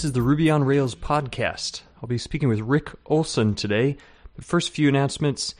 This 0.00 0.06
is 0.06 0.12
the 0.12 0.22
Ruby 0.22 0.48
on 0.48 0.64
Rails 0.64 0.94
podcast. 0.94 1.82
I'll 2.00 2.08
be 2.08 2.16
speaking 2.16 2.48
with 2.48 2.60
Rick 2.60 2.88
Olson 3.04 3.54
today. 3.54 3.98
But 4.34 4.46
first, 4.46 4.70
few 4.70 4.88
announcements. 4.88 5.54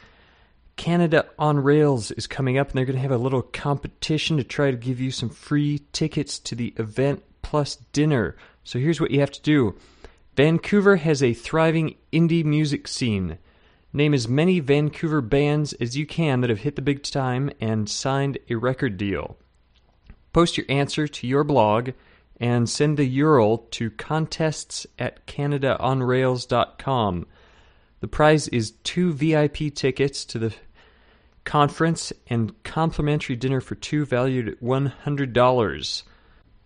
Canada 0.77 1.27
on 1.39 1.59
Rails 1.59 2.11
is 2.13 2.27
coming 2.27 2.57
up, 2.57 2.71
and 2.71 2.79
they're 2.79 2.87
going 2.87 2.97
to 2.97 3.03
have 3.03 3.11
a 3.11 3.19
little 3.19 3.43
competition 3.43 4.39
to 4.39 4.43
try 4.43 4.71
to 4.71 4.79
give 4.79 4.99
you 4.99 5.11
some 5.11 5.29
free 5.29 5.83
tickets 5.93 6.39
to 6.39 6.55
the 6.55 6.73
event 6.79 7.23
plus 7.43 7.77
dinner. 7.93 8.35
So 8.65 8.79
here's 8.79 8.99
what 8.99 9.11
you 9.11 9.21
have 9.21 9.31
to 9.31 9.43
do 9.43 9.77
Vancouver 10.37 10.97
has 10.97 11.23
a 11.23 11.35
thriving 11.35 11.97
indie 12.11 12.43
music 12.43 12.89
scene. 12.89 13.37
Name 13.93 14.15
as 14.15 14.27
many 14.27 14.59
Vancouver 14.59 15.21
bands 15.21 15.75
as 15.75 15.99
you 15.99 16.07
can 16.07 16.41
that 16.41 16.49
have 16.49 16.61
hit 16.61 16.77
the 16.77 16.81
big 16.81 17.03
time 17.03 17.51
and 17.61 17.91
signed 17.91 18.39
a 18.49 18.55
record 18.55 18.97
deal. 18.97 19.37
Post 20.33 20.57
your 20.57 20.65
answer 20.71 21.07
to 21.07 21.27
your 21.27 21.45
blog 21.45 21.91
and 22.41 22.69
send 22.69 22.97
the 22.97 23.19
URL 23.19 23.71
to 23.71 23.91
contests 23.91 24.87
at 24.99 25.27
canadaonrails.com. 25.27 27.27
The 28.01 28.09
prize 28.09 28.49
is 28.49 28.73
two 28.83 29.13
VIP 29.13 29.75
tickets 29.75 30.25
to 30.25 30.39
the 30.39 30.55
conference 31.45 32.13
and 32.29 32.61
complimentary 32.63 33.37
dinner 33.37 33.61
for 33.61 33.75
two 33.75 34.07
valued 34.07 34.49
at 34.49 34.61
$100. 34.61 36.03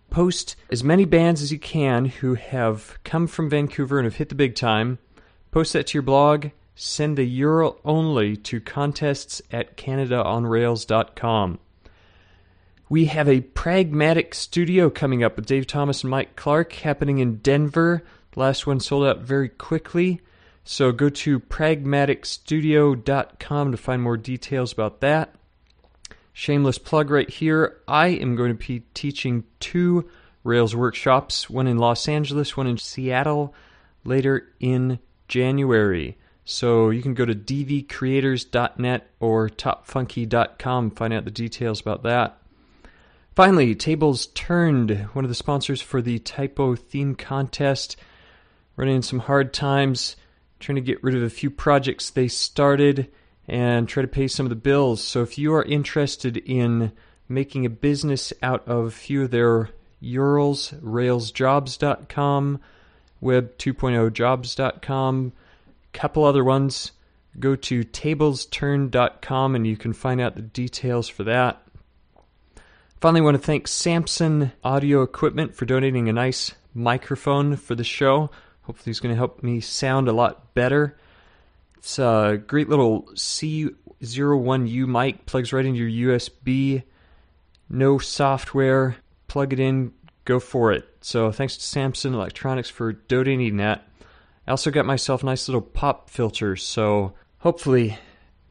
Post 0.09 0.55
as 0.69 0.83
many 0.83 1.03
bands 1.03 1.41
as 1.41 1.51
you 1.51 1.59
can 1.59 2.05
who 2.05 2.35
have 2.35 2.97
come 3.03 3.27
from 3.27 3.49
Vancouver 3.49 3.99
and 3.99 4.05
have 4.05 4.15
hit 4.15 4.29
the 4.29 4.35
big 4.35 4.55
time. 4.55 4.97
Post 5.51 5.73
that 5.73 5.87
to 5.87 5.97
your 5.97 6.03
blog. 6.03 6.47
Send 6.75 7.17
the 7.17 7.41
URL 7.41 7.77
only 7.83 8.37
to 8.37 8.61
contests 8.61 9.41
at 9.51 9.77
canadaonrails.com. 9.77 11.59
We 12.87 13.05
have 13.05 13.27
a 13.27 13.41
pragmatic 13.41 14.35
studio 14.35 14.91
coming 14.91 15.23
up 15.23 15.37
with 15.37 15.47
Dave 15.47 15.65
Thomas 15.65 16.03
and 16.03 16.11
Mike 16.11 16.35
Clark 16.35 16.73
happening 16.73 17.17
in 17.17 17.37
Denver. 17.37 18.03
Last 18.35 18.67
one 18.67 18.79
sold 18.79 19.07
out 19.07 19.21
very 19.21 19.49
quickly. 19.49 20.21
So 20.63 20.91
go 20.91 21.09
to 21.09 21.39
pragmaticstudio.com 21.39 23.71
to 23.71 23.77
find 23.77 24.03
more 24.03 24.17
details 24.17 24.71
about 24.71 25.01
that. 25.01 25.33
Shameless 26.33 26.77
plug 26.77 27.09
right 27.09 27.29
here. 27.29 27.77
I 27.87 28.07
am 28.07 28.35
going 28.35 28.55
to 28.55 28.67
be 28.67 28.83
teaching 28.93 29.45
two 29.59 30.07
Rails 30.43 30.75
workshops, 30.75 31.49
one 31.49 31.65
in 31.65 31.79
Los 31.79 32.07
Angeles, 32.07 32.55
one 32.55 32.67
in 32.67 32.77
Seattle, 32.77 33.55
later 34.03 34.47
in 34.59 34.99
January. 35.27 36.19
So 36.43 36.91
you 36.91 37.01
can 37.01 37.15
go 37.15 37.25
to 37.25 37.33
dvcreators.net 37.33 39.09
or 39.19 39.49
topfunky.com 39.49 40.91
find 40.91 41.13
out 41.13 41.25
the 41.25 41.31
details 41.31 41.81
about 41.81 42.03
that. 42.03 42.37
Finally, 43.35 43.75
Tables 43.75 44.27
Turned, 44.27 45.09
one 45.11 45.25
of 45.25 45.29
the 45.29 45.35
sponsors 45.35 45.81
for 45.81 46.01
the 46.01 46.19
Typo 46.19 46.73
Theme 46.73 47.15
Contest, 47.15 47.97
running 48.77 49.01
some 49.01 49.19
hard 49.19 49.53
times, 49.53 50.15
trying 50.61 50.77
to 50.77 50.81
get 50.81 51.03
rid 51.03 51.15
of 51.15 51.21
a 51.21 51.29
few 51.29 51.49
projects 51.49 52.09
they 52.09 52.29
started 52.29 53.11
and 53.45 53.89
try 53.89 54.01
to 54.01 54.07
pay 54.07 54.29
some 54.29 54.45
of 54.45 54.51
the 54.51 54.55
bills. 54.55 55.03
So 55.03 55.21
if 55.21 55.37
you 55.37 55.53
are 55.53 55.63
interested 55.63 56.37
in 56.37 56.93
making 57.27 57.65
a 57.65 57.69
business 57.69 58.31
out 58.41 58.65
of 58.69 58.85
a 58.85 58.91
few 58.91 59.23
of 59.23 59.31
their 59.31 59.71
URLs, 60.01 60.81
railsjobs.com, 60.81 62.61
web2.0jobs.com, 63.21 65.33
a 65.93 65.97
couple 65.97 66.23
other 66.23 66.43
ones, 66.45 66.93
go 67.37 67.57
to 67.57 67.83
tablesturn.com 67.83 69.55
and 69.55 69.67
you 69.67 69.75
can 69.75 69.91
find 69.91 70.21
out 70.21 70.35
the 70.35 70.41
details 70.41 71.09
for 71.09 71.25
that. 71.25 71.61
Finally, 73.05 73.21
I 73.21 73.23
want 73.23 73.37
to 73.37 73.43
thank 73.43 73.67
Samson 73.67 74.51
Audio 74.63 75.03
Equipment 75.03 75.53
for 75.53 75.65
donating 75.65 76.09
a 76.09 76.13
nice 76.13 76.55
microphone 76.73 77.55
for 77.55 77.75
the 77.75 77.83
show. 77.83 78.31
Hopefully, 78.63 78.89
it's 78.89 78.99
going 78.99 79.13
to 79.13 79.15
help 79.15 79.43
me 79.43 79.59
sound 79.59 80.07
a 80.07 80.11
lot 80.11 80.55
better. 80.55 80.97
It's 81.77 81.99
a 81.99 82.41
great 82.47 82.67
little 82.67 83.03
C01U 83.13 84.87
mic, 84.87 85.27
plugs 85.27 85.53
right 85.53 85.67
into 85.67 85.87
your 85.87 86.17
USB. 86.17 86.81
No 87.69 87.99
software. 87.99 88.95
Plug 89.27 89.53
it 89.53 89.59
in, 89.59 89.93
go 90.25 90.39
for 90.39 90.71
it. 90.71 90.89
So, 91.01 91.31
thanks 91.31 91.57
to 91.57 91.63
Samson 91.63 92.15
Electronics 92.15 92.71
for 92.71 92.93
donating 92.93 93.57
that. 93.57 93.87
I 94.47 94.49
also 94.49 94.71
got 94.71 94.87
myself 94.87 95.23
nice 95.23 95.47
little 95.47 95.61
pop 95.61 96.09
filter, 96.09 96.55
so 96.55 97.13
hopefully, 97.37 97.99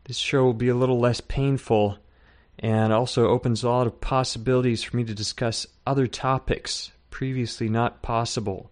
this 0.05 0.17
show 0.17 0.45
will 0.45 0.55
be 0.55 0.69
a 0.69 0.77
little 0.77 1.01
less 1.01 1.21
painful 1.21 1.99
and 2.59 2.93
also 2.93 3.29
opens 3.29 3.63
a 3.63 3.69
lot 3.69 3.87
of 3.87 4.01
possibilities 4.01 4.83
for 4.83 4.97
me 4.97 5.05
to 5.05 5.15
discuss 5.15 5.67
other 5.87 6.07
topics 6.07 6.93
previously 7.11 7.69
not 7.69 8.03
possible 8.03 8.71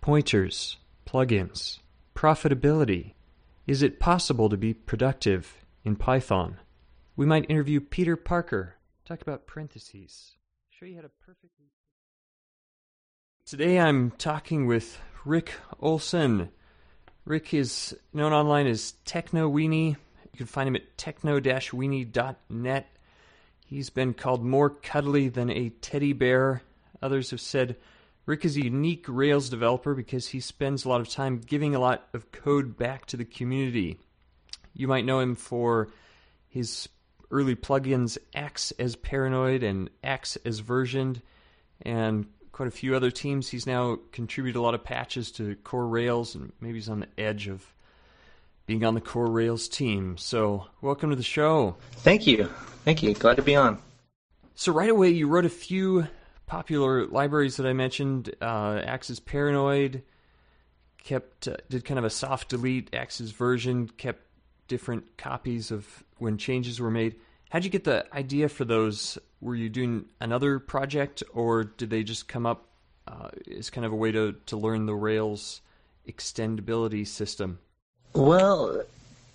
pointers, 0.00 0.78
plugins, 1.06 1.78
profitability. 2.14 3.14
Is 3.66 3.82
it 3.82 4.00
possible 4.00 4.48
to 4.48 4.56
be 4.56 4.74
productive 4.74 5.64
in 5.84 5.96
Python? 5.96 6.58
We 7.16 7.26
might 7.26 7.50
interview 7.50 7.80
Peter 7.80 8.16
Parker, 8.16 8.76
talk 9.04 9.22
about 9.22 9.46
parentheses, 9.46 10.32
show 10.70 10.86
you 10.86 10.96
how 10.96 11.02
to 11.02 11.10
perfectly. 11.24 11.66
Today 13.46 13.78
I'm 13.78 14.10
talking 14.12 14.66
with 14.66 14.98
Rick 15.24 15.52
Olson. 15.78 16.48
Rick 17.24 17.54
is 17.54 17.96
known 18.12 18.32
online 18.32 18.66
as 18.66 18.94
Technoweenie. 19.04 19.90
You 19.90 20.36
can 20.36 20.46
find 20.46 20.66
him 20.68 20.76
at 20.76 20.96
techno-weenie.net. 20.96 22.86
He's 23.72 23.88
been 23.88 24.12
called 24.12 24.44
more 24.44 24.68
cuddly 24.68 25.30
than 25.30 25.48
a 25.48 25.70
teddy 25.70 26.12
bear. 26.12 26.60
Others 27.00 27.30
have 27.30 27.40
said 27.40 27.76
Rick 28.26 28.44
is 28.44 28.58
a 28.58 28.64
unique 28.64 29.06
Rails 29.08 29.48
developer 29.48 29.94
because 29.94 30.28
he 30.28 30.40
spends 30.40 30.84
a 30.84 30.90
lot 30.90 31.00
of 31.00 31.08
time 31.08 31.38
giving 31.38 31.74
a 31.74 31.80
lot 31.80 32.06
of 32.12 32.30
code 32.32 32.76
back 32.76 33.06
to 33.06 33.16
the 33.16 33.24
community. 33.24 33.98
You 34.74 34.88
might 34.88 35.06
know 35.06 35.20
him 35.20 35.36
for 35.36 35.88
his 36.50 36.86
early 37.30 37.56
plugins 37.56 38.18
Acts 38.34 38.72
as 38.72 38.94
Paranoid 38.94 39.62
and 39.62 39.88
Acts 40.04 40.36
as 40.44 40.58
Versioned, 40.58 41.22
and 41.80 42.26
quite 42.52 42.68
a 42.68 42.72
few 42.72 42.94
other 42.94 43.10
teams. 43.10 43.48
He's 43.48 43.66
now 43.66 44.00
contributed 44.12 44.58
a 44.58 44.62
lot 44.62 44.74
of 44.74 44.84
patches 44.84 45.32
to 45.32 45.54
core 45.64 45.88
Rails, 45.88 46.34
and 46.34 46.52
maybe 46.60 46.74
he's 46.74 46.90
on 46.90 47.00
the 47.00 47.08
edge 47.16 47.48
of 47.48 47.64
being 48.72 48.86
on 48.86 48.94
the 48.94 49.02
core 49.02 49.26
Rails 49.26 49.68
team. 49.68 50.16
So, 50.16 50.66
welcome 50.80 51.10
to 51.10 51.16
the 51.16 51.22
show. 51.22 51.76
Thank 51.96 52.26
you. 52.26 52.48
Thank 52.86 53.02
you. 53.02 53.12
Glad 53.12 53.36
to 53.36 53.42
be 53.42 53.54
on. 53.54 53.78
So, 54.54 54.72
right 54.72 54.88
away, 54.88 55.10
you 55.10 55.28
wrote 55.28 55.44
a 55.44 55.50
few 55.50 56.06
popular 56.46 57.06
libraries 57.06 57.56
that 57.56 57.66
I 57.66 57.74
mentioned 57.74 58.34
uh, 58.40 58.80
Acts 58.82 59.10
as 59.10 59.20
Paranoid, 59.20 60.02
kept 61.04 61.48
uh, 61.48 61.56
did 61.68 61.84
kind 61.84 61.98
of 61.98 62.06
a 62.06 62.10
soft 62.10 62.48
delete, 62.48 62.94
Acts 62.94 63.20
as 63.20 63.30
Version, 63.32 63.88
kept 63.88 64.22
different 64.68 65.18
copies 65.18 65.70
of 65.70 66.02
when 66.16 66.38
changes 66.38 66.80
were 66.80 66.90
made. 66.90 67.16
How'd 67.50 67.64
you 67.64 67.70
get 67.70 67.84
the 67.84 68.06
idea 68.14 68.48
for 68.48 68.64
those? 68.64 69.18
Were 69.42 69.54
you 69.54 69.68
doing 69.68 70.06
another 70.18 70.58
project, 70.58 71.22
or 71.34 71.64
did 71.64 71.90
they 71.90 72.04
just 72.04 72.26
come 72.26 72.46
up 72.46 72.68
uh, 73.06 73.28
as 73.54 73.68
kind 73.68 73.84
of 73.84 73.92
a 73.92 73.96
way 73.96 74.12
to, 74.12 74.32
to 74.46 74.56
learn 74.56 74.86
the 74.86 74.94
Rails 74.94 75.60
extendability 76.08 77.06
system? 77.06 77.58
Well, 78.14 78.82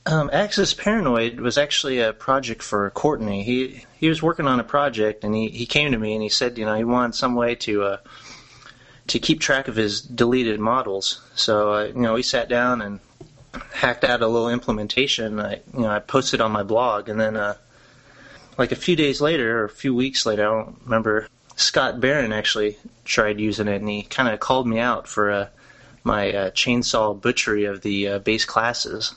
um, 0.05 0.29
Acts 0.31 0.57
as 0.59 0.73
Paranoid 0.73 1.39
was 1.39 1.57
actually 1.57 1.99
a 1.99 2.13
project 2.13 2.63
for 2.63 2.89
Courtenay. 2.91 3.43
He 3.43 3.83
he 3.99 4.07
was 4.07 4.21
working 4.21 4.47
on 4.47 4.59
a 4.59 4.63
project, 4.63 5.23
and 5.23 5.35
he, 5.35 5.49
he 5.49 5.65
came 5.65 5.91
to 5.91 5.97
me 5.97 6.13
and 6.13 6.21
he 6.21 6.29
said, 6.29 6.57
you 6.57 6.65
know, 6.65 6.75
he 6.75 6.83
wanted 6.83 7.15
some 7.15 7.35
way 7.35 7.55
to 7.55 7.83
uh, 7.83 7.97
to 9.07 9.19
keep 9.19 9.39
track 9.39 9.67
of 9.67 9.75
his 9.75 10.01
deleted 10.01 10.59
models. 10.59 11.21
So 11.35 11.73
uh, 11.73 11.83
you 11.85 12.01
know, 12.01 12.13
we 12.13 12.23
sat 12.23 12.49
down 12.49 12.81
and 12.81 12.99
hacked 13.73 14.03
out 14.03 14.21
a 14.21 14.27
little 14.27 14.49
implementation. 14.49 15.39
I 15.39 15.61
you 15.73 15.81
know 15.81 15.89
I 15.89 15.99
posted 15.99 16.41
on 16.41 16.51
my 16.51 16.63
blog, 16.63 17.09
and 17.09 17.19
then 17.19 17.35
uh, 17.35 17.55
like 18.57 18.71
a 18.71 18.75
few 18.75 18.95
days 18.95 19.21
later 19.21 19.61
or 19.61 19.65
a 19.65 19.69
few 19.69 19.93
weeks 19.95 20.25
later, 20.25 20.43
I 20.43 20.63
don't 20.63 20.77
remember. 20.85 21.27
Scott 21.55 21.99
Barron 21.99 22.31
actually 22.31 22.77
tried 23.03 23.39
using 23.39 23.67
it, 23.67 23.81
and 23.81 23.89
he 23.89 24.03
kind 24.03 24.29
of 24.29 24.39
called 24.39 24.67
me 24.67 24.77
out 24.77 25.07
for 25.07 25.31
uh, 25.31 25.47
my 26.07 26.31
uh, 26.31 26.51
chainsaw 26.51 27.19
butchery 27.21 27.65
of 27.65 27.81
the 27.81 28.07
uh, 28.07 28.19
base 28.19 28.45
classes. 28.45 29.13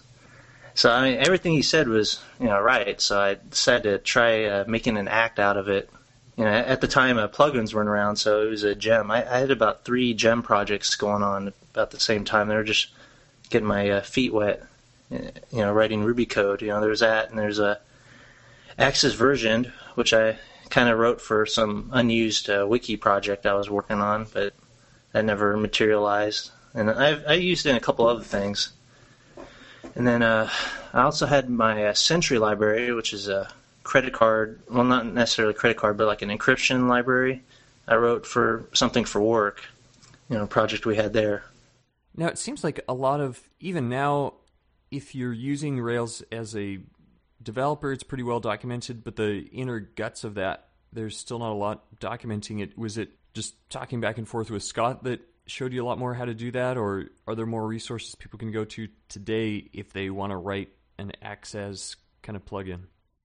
So 0.74 0.90
I 0.90 1.10
mean, 1.10 1.18
everything 1.20 1.52
he 1.52 1.62
said 1.62 1.88
was 1.88 2.20
you 2.38 2.46
know 2.46 2.60
right. 2.60 3.00
So 3.00 3.18
I 3.20 3.36
decided 3.48 3.82
to 3.84 3.98
try 3.98 4.44
uh, 4.44 4.64
making 4.66 4.98
an 4.98 5.08
act 5.08 5.38
out 5.38 5.56
of 5.56 5.68
it. 5.68 5.88
You 6.36 6.44
know, 6.44 6.50
at 6.50 6.80
the 6.80 6.88
time 6.88 7.16
uh, 7.18 7.28
plugins 7.28 7.72
weren't 7.72 7.88
around, 7.88 8.16
so 8.16 8.42
it 8.42 8.50
was 8.50 8.64
a 8.64 8.74
gem. 8.74 9.10
I, 9.10 9.30
I, 9.30 9.38
had 9.38 9.50
about 9.50 9.84
three 9.84 10.14
gem 10.14 10.42
projects 10.42 10.94
going 10.94 11.22
on 11.22 11.52
about 11.72 11.90
the 11.90 12.00
same 12.00 12.24
time. 12.24 12.48
They 12.48 12.54
were 12.54 12.64
just 12.64 12.88
getting 13.50 13.68
my 13.68 13.90
uh, 13.90 14.00
feet 14.00 14.32
wet. 14.32 14.62
You 15.10 15.32
know, 15.52 15.72
writing 15.72 16.04
Ruby 16.04 16.26
code. 16.26 16.62
You 16.62 16.68
know, 16.68 16.80
there's 16.80 17.00
that, 17.00 17.30
and 17.30 17.38
there's 17.38 17.58
a 17.58 17.80
Acts 18.78 19.04
as 19.04 19.14
Versioned, 19.14 19.70
which 19.96 20.14
I 20.14 20.38
kind 20.70 20.88
of 20.88 20.98
wrote 20.98 21.20
for 21.20 21.44
some 21.46 21.90
unused 21.92 22.48
uh, 22.48 22.64
wiki 22.66 22.96
project 22.96 23.44
I 23.44 23.54
was 23.54 23.68
working 23.68 24.00
on, 24.00 24.26
but 24.32 24.54
that 25.12 25.24
never 25.24 25.56
materialized. 25.56 26.52
And 26.74 26.90
I've 26.90 27.24
I 27.26 27.34
used 27.34 27.66
it 27.66 27.70
in 27.70 27.76
a 27.76 27.80
couple 27.80 28.06
other 28.06 28.24
things. 28.24 28.72
And 29.94 30.06
then 30.06 30.22
uh, 30.22 30.48
I 30.92 31.02
also 31.02 31.26
had 31.26 31.50
my 31.50 31.86
uh, 31.86 31.94
Sentry 31.94 32.38
library, 32.38 32.92
which 32.92 33.12
is 33.12 33.28
a 33.28 33.48
credit 33.82 34.12
card, 34.12 34.60
well, 34.70 34.84
not 34.84 35.06
necessarily 35.06 35.54
a 35.54 35.56
credit 35.56 35.76
card, 35.76 35.96
but 35.96 36.06
like 36.06 36.22
an 36.22 36.28
encryption 36.28 36.88
library 36.88 37.42
I 37.88 37.96
wrote 37.96 38.24
for 38.24 38.68
something 38.72 39.04
for 39.04 39.20
work. 39.20 39.64
you 40.28 40.38
know 40.38 40.46
project 40.46 40.86
we 40.86 40.96
had 40.96 41.12
there. 41.12 41.44
Now 42.16 42.28
it 42.28 42.38
seems 42.38 42.62
like 42.62 42.80
a 42.88 42.94
lot 42.94 43.20
of 43.20 43.40
even 43.58 43.88
now, 43.88 44.34
if 44.90 45.14
you're 45.14 45.32
using 45.32 45.80
Rails 45.80 46.22
as 46.30 46.56
a 46.56 46.78
developer, 47.42 47.92
it's 47.92 48.04
pretty 48.04 48.22
well 48.22 48.40
documented. 48.40 49.02
But 49.02 49.16
the 49.16 49.40
inner 49.52 49.80
guts 49.80 50.22
of 50.22 50.34
that, 50.34 50.68
there's 50.92 51.16
still 51.16 51.40
not 51.40 51.50
a 51.50 51.54
lot 51.54 51.98
documenting 51.98 52.62
it. 52.62 52.78
Was 52.78 52.96
it 52.96 53.10
just 53.34 53.54
talking 53.70 54.00
back 54.00 54.18
and 54.18 54.28
forth 54.28 54.50
with 54.50 54.62
Scott 54.62 55.02
that 55.04 55.20
showed 55.50 55.72
you 55.72 55.82
a 55.82 55.86
lot 55.86 55.98
more 55.98 56.14
how 56.14 56.24
to 56.24 56.34
do 56.34 56.50
that, 56.52 56.76
or 56.76 57.06
are 57.26 57.34
there 57.34 57.46
more 57.46 57.66
resources 57.66 58.14
people 58.14 58.38
can 58.38 58.52
go 58.52 58.64
to 58.64 58.88
today 59.08 59.68
if 59.72 59.92
they 59.92 60.10
want 60.10 60.30
to 60.30 60.36
write 60.36 60.70
an 60.98 61.12
Access 61.22 61.96
kind 62.22 62.36
of 62.36 62.44
plugin? 62.44 62.80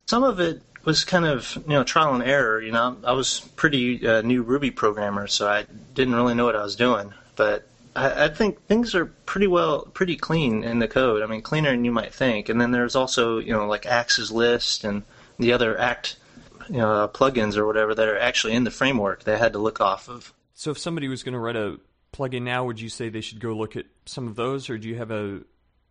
Some 0.07 0.23
of 0.23 0.39
it 0.39 0.61
was 0.83 1.03
kind 1.03 1.25
of 1.25 1.55
you 1.55 1.73
know 1.73 1.83
trial 1.83 2.13
and 2.13 2.23
error. 2.23 2.61
You 2.61 2.71
know, 2.71 2.97
I 3.03 3.13
was 3.13 3.39
pretty 3.55 4.05
uh, 4.07 4.21
new 4.21 4.43
Ruby 4.43 4.71
programmer, 4.71 5.27
so 5.27 5.47
I 5.47 5.65
didn't 5.93 6.15
really 6.15 6.33
know 6.33 6.45
what 6.45 6.55
I 6.55 6.63
was 6.63 6.75
doing. 6.75 7.13
But 7.35 7.67
I, 7.95 8.25
I 8.25 8.27
think 8.29 8.65
things 8.67 8.95
are 8.95 9.05
pretty 9.05 9.47
well, 9.47 9.81
pretty 9.93 10.15
clean 10.15 10.63
in 10.63 10.79
the 10.79 10.87
code. 10.87 11.21
I 11.23 11.25
mean, 11.25 11.41
cleaner 11.41 11.71
than 11.71 11.85
you 11.85 11.91
might 11.91 12.13
think. 12.13 12.49
And 12.49 12.59
then 12.59 12.71
there's 12.71 12.95
also 12.95 13.39
you 13.39 13.53
know 13.53 13.67
like 13.67 13.85
Acts 13.85 14.19
as 14.19 14.31
List 14.31 14.83
and 14.83 15.03
the 15.37 15.53
other 15.53 15.77
Act 15.79 16.17
you 16.69 16.77
know, 16.77 17.09
plugins 17.13 17.57
or 17.57 17.65
whatever 17.65 17.93
that 17.95 18.07
are 18.07 18.17
actually 18.17 18.53
in 18.53 18.63
the 18.63 18.71
framework 18.71 19.23
they 19.23 19.37
had 19.37 19.53
to 19.53 19.59
look 19.59 19.81
off 19.81 20.09
of. 20.09 20.33
So 20.53 20.71
if 20.71 20.77
somebody 20.77 21.07
was 21.07 21.23
going 21.23 21.33
to 21.33 21.39
write 21.39 21.55
a 21.55 21.79
plugin 22.15 22.43
now, 22.43 22.65
would 22.65 22.79
you 22.79 22.89
say 22.89 23.09
they 23.09 23.21
should 23.21 23.39
go 23.39 23.53
look 23.53 23.75
at 23.75 23.85
some 24.05 24.27
of 24.27 24.35
those, 24.35 24.69
or 24.69 24.77
do 24.77 24.87
you 24.87 24.95
have 24.95 25.11
a 25.11 25.41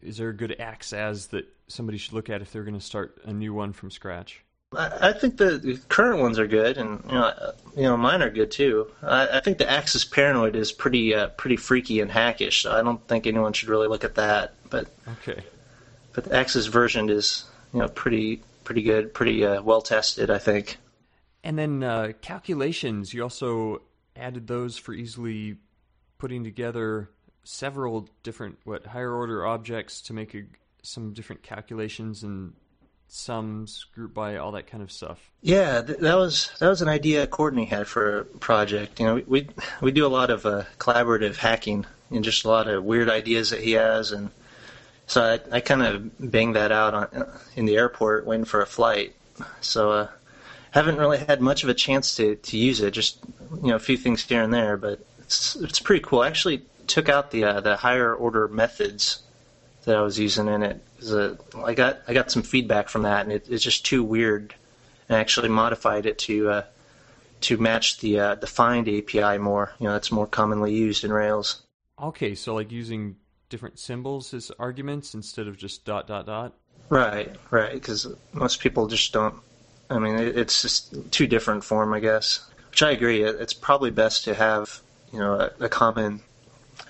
is 0.03 0.19
there 0.19 0.29
a 0.29 0.37
good 0.37 0.56
acts 0.61 0.93
as 0.93 1.29
that 1.29 1.47
somebody 1.67 1.99
should 1.99 2.12
look 2.12 2.29
at 2.29 2.43
if 2.43 2.53
they're 2.53 2.65
going 2.65 2.79
to 2.79 2.85
start 2.85 3.19
a 3.25 3.32
new 3.32 3.55
one 3.55 3.73
from 3.73 3.91
scratch? 3.91 4.44
I, 4.76 5.11
I 5.11 5.12
think 5.12 5.37
the 5.37 5.81
current 5.88 6.21
ones 6.21 6.38
are 6.38 6.47
good, 6.47 6.76
and 6.79 7.03
you 7.06 7.12
know, 7.12 7.53
you 7.76 7.82
know, 7.82 7.97
mine 7.97 8.23
are 8.23 8.31
good 8.31 8.50
too. 8.50 8.91
I, 9.03 9.38
I 9.38 9.41
think 9.41 9.59
the 9.59 9.71
Acts 9.71 9.94
as 9.94 10.05
Paranoid 10.05 10.56
is 10.56 10.73
pretty, 10.73 11.15
uh, 11.15 11.29
pretty 11.29 11.56
freaky 11.56 12.00
and 12.00 12.11
hackish. 12.11 12.62
So 12.62 12.73
I 12.73 12.82
don't 12.82 13.06
think 13.09 13.26
anyone 13.26 13.53
should 13.53 13.69
really 13.69 13.88
look 13.88 14.05
at 14.05 14.17
that. 14.17 14.55
But 14.71 14.88
okay, 15.09 15.43
but 16.12 16.25
the 16.25 16.37
Acts 16.37 16.56
as 16.56 16.67
version 16.67 17.09
is, 17.09 17.44
you 17.73 17.81
know, 17.81 17.88
pretty, 17.88 18.43
pretty 18.65 18.82
good, 18.82 19.15
pretty 19.15 19.44
uh, 19.44 19.62
well 19.62 19.82
tested. 19.82 20.31
I 20.31 20.38
think. 20.38 20.79
And 21.43 21.59
then 21.59 21.82
uh, 21.82 22.12
calculations, 22.23 23.12
you 23.12 23.23
also 23.23 23.82
added 24.17 24.47
those 24.47 24.79
for 24.79 24.94
easily 24.94 25.56
putting 26.25 26.43
together 26.43 27.11
several 27.43 28.09
different 28.23 28.56
what 28.65 28.87
higher 28.87 29.12
order 29.12 29.44
objects 29.44 30.00
to 30.00 30.15
make 30.15 30.35
a, 30.35 30.43
some 30.82 31.12
different 31.12 31.43
calculations 31.43 32.23
and 32.23 32.55
sums, 33.09 33.85
group 33.94 34.15
by, 34.15 34.38
all 34.38 34.53
that 34.53 34.67
kind 34.67 34.82
of 34.82 34.91
stuff. 34.91 35.31
Yeah, 35.43 35.82
th- 35.82 35.99
that 35.99 36.15
was 36.17 36.50
that 36.61 36.71
was 36.71 36.81
an 36.81 36.88
idea 36.88 37.26
Courtenay 37.26 37.67
had 37.67 37.87
for 37.87 38.21
a 38.21 38.25
project. 38.25 39.00
You 39.00 39.06
know, 39.06 39.23
we 39.26 39.49
we 39.82 39.93
do 39.93 40.06
a 40.06 40.09
lot 40.09 40.31
of 40.31 40.47
uh, 40.47 40.62
collaborative 40.79 41.37
hacking 41.37 41.85
and 42.09 42.25
just 42.25 42.47
a 42.47 42.49
lot 42.49 42.69
of 42.69 42.82
weird 42.82 43.11
ideas 43.11 43.50
that 43.50 43.61
he 43.61 43.73
has, 43.73 44.11
and 44.11 44.31
so 45.06 45.23
I, 45.23 45.56
I 45.56 45.61
kind 45.61 45.82
of 45.82 46.31
banged 46.31 46.56
that 46.56 46.73
out 46.73 46.94
on, 46.94 47.26
in 47.55 47.67
the 47.67 47.76
airport 47.76 48.25
waiting 48.25 48.47
for 48.47 48.62
a 48.62 48.67
flight. 48.67 49.15
So 49.61 49.91
uh, 49.91 50.09
haven't 50.71 50.97
really 50.97 51.19
had 51.19 51.43
much 51.43 51.65
of 51.65 51.69
a 51.69 51.75
chance 51.75 52.15
to, 52.17 52.37
to 52.37 52.56
use 52.56 52.81
it. 52.81 52.93
Just 52.93 53.19
you 53.62 53.69
know 53.69 53.76
a 53.76 53.79
few 53.91 53.99
things 53.99 54.23
here 54.23 54.43
and 54.43 54.55
there, 54.55 54.79
but 54.79 55.05
it's 55.25 55.56
it's 55.56 55.81
pretty 55.81 56.03
cool. 56.05 56.21
I 56.21 56.29
actually 56.29 56.62
took 56.87 57.09
out 57.09 57.31
the 57.31 57.44
uh, 57.44 57.61
the 57.61 57.76
higher 57.76 58.15
order 58.15 58.49
methods 58.49 59.23
that 59.85 59.97
I 59.97 60.00
was 60.00 60.19
using 60.19 60.49
in 60.49 60.62
it. 60.62 60.82
A, 61.09 61.37
I 61.65 61.75
got 61.75 62.00
I 62.09 62.15
got 62.15 62.31
some 62.31 62.43
feedback 62.43 62.88
from 62.88 63.03
that, 63.03 63.25
and 63.25 63.32
it, 63.32 63.47
it's 63.49 63.65
just 63.65 63.85
too 63.85 64.03
weird. 64.03 64.55
And 65.09 65.17
I 65.17 65.21
actually 65.21 65.49
modified 65.49 66.06
it 66.06 66.19
to 66.21 66.50
uh, 66.50 66.62
to 67.43 67.56
match 67.56 67.99
the 67.99 68.21
uh, 68.21 68.35
the 68.37 68.47
find 68.47 68.88
API 68.88 69.38
more. 69.38 69.73
You 69.79 69.87
know, 69.87 69.93
that's 69.93 70.12
more 70.12 70.26
commonly 70.26 70.75
used 70.75 71.05
in 71.05 71.12
Rails. 71.12 71.62
Okay, 72.00 72.35
so 72.35 72.55
like 72.55 72.73
using 72.73 73.17
different 73.49 73.79
symbols 73.79 74.35
as 74.35 74.50
arguments 74.59 75.15
instead 75.15 75.47
of 75.47 75.56
just 75.56 75.85
dot 75.85 76.06
dot 76.06 76.26
dot. 76.26 76.55
Right, 76.88 77.35
right. 77.50 77.73
Because 77.73 78.06
most 78.32 78.61
people 78.61 78.88
just 78.88 79.12
don't 79.12 79.37
I 79.91 79.99
mean, 79.99 80.17
it's 80.17 80.62
just 80.62 81.12
too 81.12 81.26
different 81.26 81.65
form, 81.65 81.93
I 81.93 82.00
guess. 82.00 82.49
Which 82.71 82.82
I 82.82 82.91
agree. 82.91 83.23
It's 83.23 83.53
probably 83.53 83.91
best 83.91 84.25
to 84.25 84.35
have, 84.35 84.81
you 85.14 85.20
know, 85.20 85.34
a, 85.34 85.64
a 85.64 85.69
common, 85.69 86.20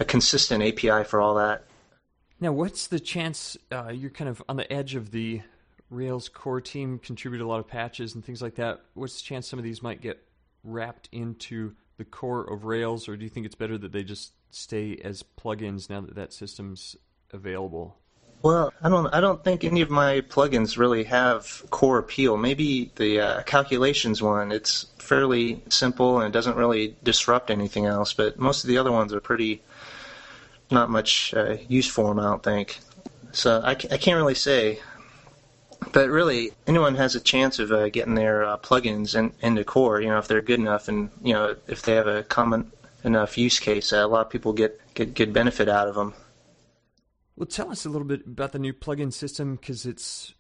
a 0.01 0.05
consistent 0.05 0.63
API 0.63 1.05
for 1.05 1.21
all 1.21 1.35
that. 1.35 1.65
Now, 2.41 2.53
what's 2.53 2.87
the 2.87 2.99
chance 2.99 3.57
uh, 3.71 3.91
you're 3.91 4.11
kind 4.11 4.31
of 4.31 4.43
on 4.49 4.57
the 4.57 4.73
edge 4.73 4.95
of 4.95 5.11
the 5.11 5.43
Rails 5.91 6.31
core 6.31 6.63
team, 6.63 6.99
contribute 6.99 7.43
a 7.43 7.47
lot 7.47 7.61
of 7.61 7.69
patches 7.69 8.15
and 8.15 8.25
things 8.25 8.41
like 8.41 8.55
that? 8.55 8.81
What's 8.95 9.21
the 9.21 9.27
chance 9.27 9.47
some 9.47 9.59
of 9.59 9.63
these 9.63 9.83
might 9.83 10.01
get 10.01 10.27
wrapped 10.65 11.11
into 11.13 11.75
the 11.99 12.05
core 12.05 12.51
of 12.51 12.65
Rails, 12.65 13.09
or 13.09 13.17
do 13.17 13.25
you 13.25 13.29
think 13.29 13.45
it's 13.45 13.55
better 13.55 13.77
that 13.77 13.93
they 13.93 14.03
just 14.03 14.33
stay 14.51 14.97
as 15.05 15.23
plugins 15.23 15.91
now 15.91 16.01
that 16.01 16.15
that 16.15 16.33
system's 16.33 16.97
available? 17.31 17.99
Well, 18.45 18.75
I 18.83 18.91
don't. 18.91 19.07
I 19.07 19.23
don't 19.23 19.43
think 19.43 19.65
any 19.65 19.81
of 19.81 19.89
my 19.89 20.21
plugins 20.21 20.77
really 20.77 21.05
have 21.05 21.65
core 21.71 21.97
appeal. 21.97 22.37
Maybe 22.37 22.91
the 22.97 23.21
uh, 23.21 23.43
calculations 23.45 24.21
one. 24.21 24.53
It's 24.53 24.85
fairly 24.99 25.63
simple 25.71 26.19
and 26.19 26.29
it 26.29 26.33
doesn't 26.33 26.55
really 26.55 26.95
disrupt 27.03 27.51
anything 27.51 27.87
else. 27.87 28.13
But 28.13 28.39
most 28.39 28.63
of 28.63 28.69
the 28.69 28.77
other 28.77 28.93
ones 28.93 29.15
are 29.15 29.21
pretty 29.21 29.63
not 30.71 30.91
much 30.91 31.33
uh, 31.33 31.57
use 31.69 31.89
for 31.89 32.09
them. 32.09 32.19
I 32.19 32.25
don't 32.25 32.43
think. 32.43 32.81
So 33.33 33.63
I, 33.65 33.71
I 33.71 33.97
can't 33.97 34.19
really 34.19 34.35
say. 34.35 34.79
But 35.95 36.11
really, 36.11 36.51
anyone 36.67 36.97
has 36.97 37.15
a 37.15 37.21
chance 37.21 37.59
of 37.59 37.73
uh, 37.73 37.89
getting 37.89 38.15
their 38.15 38.45
uh, 38.45 38.59
plugins 38.59 39.19
in, 39.19 39.33
into 39.41 39.65
core. 39.65 40.03
You 40.03 40.09
know, 40.09 40.19
if 40.19 40.29
they're 40.29 40.43
good 40.43 40.61
enough, 40.61 40.89
and 40.89 41.09
you 41.23 41.33
know, 41.33 41.57
if 41.67 41.81
they 41.81 41.95
have 41.95 42.09
a 42.09 42.23
common 42.25 42.71
enough 43.05 43.39
use 43.39 43.59
case, 43.59 43.91
uh, 43.91 44.05
a 44.05 44.07
lot 44.07 44.27
of 44.27 44.31
people 44.31 44.53
get 44.53 44.79
get 44.93 45.15
good 45.15 45.33
benefit 45.33 45.71
out 45.71 45.89
of 45.89 45.95
them. 45.95 46.13
Well, 47.37 47.47
tell 47.47 47.71
us 47.71 47.85
a 47.85 47.89
little 47.89 48.07
bit 48.07 48.27
about 48.27 48.53
the 48.53 48.59
new 48.61 48.73
plugin 48.73 49.13
system 49.13 49.57
because 49.57 49.87
it's 49.87 50.35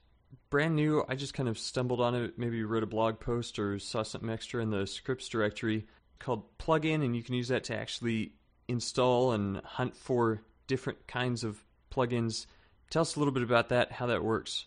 brand 0.49 0.77
new. 0.77 1.05
I 1.09 1.17
just 1.17 1.35
kind 1.35 1.49
of 1.49 1.59
stumbled 1.59 2.01
on 2.01 2.15
it. 2.15 2.39
Maybe 2.39 2.63
wrote 2.63 2.85
a 2.85 2.87
blog 2.87 3.19
post 3.19 3.59
or 3.59 3.79
saw 3.81 4.05
something 4.05 4.31
extra 4.31 4.63
in 4.63 4.71
the 4.71 4.87
scripts 4.87 5.29
directory 5.29 5.87
called 6.21 6.57
plugin, 6.59 7.05
and 7.05 7.17
you 7.17 7.23
can 7.23 7.35
use 7.35 7.49
that 7.49 7.65
to 7.65 7.77
actually 7.77 8.33
install 8.69 9.33
and 9.33 9.59
hunt 9.59 9.97
for 9.97 10.43
different 10.69 11.07
kinds 11.09 11.43
of 11.43 11.65
plugins. 11.91 12.47
Tell 12.91 13.03
us 13.03 13.17
a 13.17 13.19
little 13.19 13.35
bit 13.35 13.43
about 13.43 13.71
that, 13.71 13.91
how 13.91 14.07
that 14.07 14.23
works. 14.23 14.67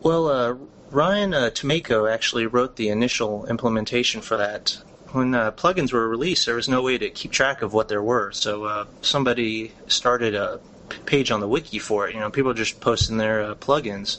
Well, 0.00 0.28
uh, 0.28 0.56
Ryan 0.90 1.32
uh, 1.32 1.50
Tomayko 1.50 2.12
actually 2.12 2.46
wrote 2.46 2.76
the 2.76 2.88
initial 2.88 3.46
implementation 3.46 4.20
for 4.20 4.36
that. 4.36 4.76
When 5.12 5.34
uh, 5.34 5.52
plugins 5.52 5.92
were 5.92 6.08
released, 6.08 6.44
there 6.44 6.56
was 6.56 6.68
no 6.68 6.82
way 6.82 6.98
to 6.98 7.08
keep 7.10 7.30
track 7.30 7.62
of 7.62 7.72
what 7.72 7.88
there 7.88 8.02
were. 8.02 8.32
So 8.32 8.64
uh, 8.64 8.86
somebody 9.00 9.72
started 9.86 10.34
a 10.34 10.60
page 11.06 11.30
on 11.30 11.40
the 11.40 11.48
wiki 11.48 11.78
for 11.78 12.08
it. 12.08 12.14
You 12.14 12.20
know, 12.20 12.30
people 12.30 12.50
are 12.50 12.54
just 12.54 12.80
posting 12.80 13.16
their 13.16 13.42
uh, 13.42 13.54
plugins. 13.54 14.18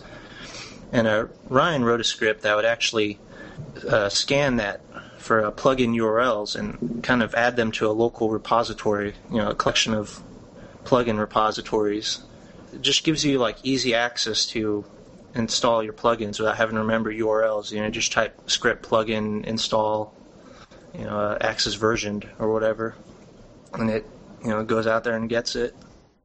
And 0.91 1.07
uh, 1.07 1.27
Ryan 1.47 1.83
wrote 1.83 2.01
a 2.01 2.03
script 2.03 2.41
that 2.41 2.55
would 2.55 2.65
actually 2.65 3.19
uh, 3.87 4.09
scan 4.09 4.57
that 4.57 4.81
for 5.17 5.45
uh, 5.45 5.51
plugin 5.51 5.95
URLs 5.95 6.55
and 6.55 7.03
kind 7.03 7.21
of 7.21 7.35
add 7.35 7.55
them 7.55 7.71
to 7.73 7.87
a 7.87 7.91
local 7.91 8.29
repository, 8.29 9.13
you 9.29 9.37
know, 9.37 9.51
a 9.51 9.55
collection 9.55 9.93
of 9.93 10.21
plugin 10.83 11.19
repositories. 11.19 12.23
It 12.73 12.81
just 12.81 13.03
gives 13.03 13.23
you 13.23 13.37
like 13.37 13.57
easy 13.63 13.93
access 13.93 14.45
to 14.47 14.85
install 15.35 15.83
your 15.83 15.93
plugins 15.93 16.39
without 16.39 16.57
having 16.57 16.75
to 16.75 16.81
remember 16.81 17.13
URLs. 17.13 17.71
You 17.71 17.81
know, 17.81 17.89
just 17.89 18.11
type 18.11 18.49
script 18.49 18.87
plugin 18.87 19.45
install, 19.45 20.13
you 20.97 21.03
know, 21.03 21.19
uh, 21.19 21.37
acts 21.41 21.67
as 21.67 21.75
versioned 21.75 22.27
or 22.39 22.51
whatever, 22.51 22.95
and 23.73 23.89
it 23.89 24.05
you 24.43 24.49
know 24.49 24.63
goes 24.63 24.87
out 24.87 25.03
there 25.03 25.15
and 25.15 25.29
gets 25.29 25.55
it. 25.55 25.75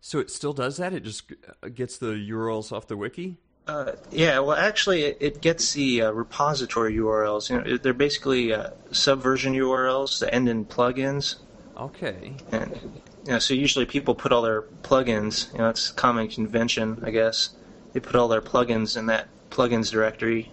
So 0.06 0.18
it 0.18 0.30
still 0.30 0.52
does 0.52 0.76
that? 0.76 0.92
It 0.92 1.02
just 1.02 1.32
uh, 1.62 1.68
gets 1.68 1.96
the 1.96 2.08
URLs 2.08 2.72
off 2.72 2.86
the 2.88 2.96
wiki? 2.96 3.38
Uh, 3.66 3.92
yeah, 4.10 4.38
well, 4.38 4.54
actually, 4.54 5.04
it, 5.04 5.16
it 5.18 5.40
gets 5.40 5.72
the 5.72 6.02
uh, 6.02 6.10
repository 6.10 6.94
URLs. 6.96 7.48
You 7.48 7.58
know, 7.58 7.78
they're 7.78 7.94
basically 7.94 8.52
uh, 8.52 8.72
subversion 8.92 9.54
URLs 9.54 10.20
that 10.20 10.34
end 10.34 10.46
in 10.46 10.66
plugins. 10.66 11.36
Okay. 11.78 12.34
And 12.52 12.78
you 13.24 13.32
know, 13.32 13.38
so 13.38 13.54
usually 13.54 13.86
people 13.86 14.14
put 14.14 14.30
all 14.30 14.42
their 14.42 14.64
plugins. 14.82 15.50
You 15.52 15.60
know, 15.60 15.70
it's 15.70 15.90
common 15.90 16.28
convention, 16.28 17.02
I 17.02 17.10
guess. 17.10 17.54
They 17.94 18.00
put 18.00 18.14
all 18.14 18.28
their 18.28 18.42
plugins 18.42 18.98
in 18.98 19.06
that 19.06 19.28
plugins 19.48 19.90
directory. 19.90 20.52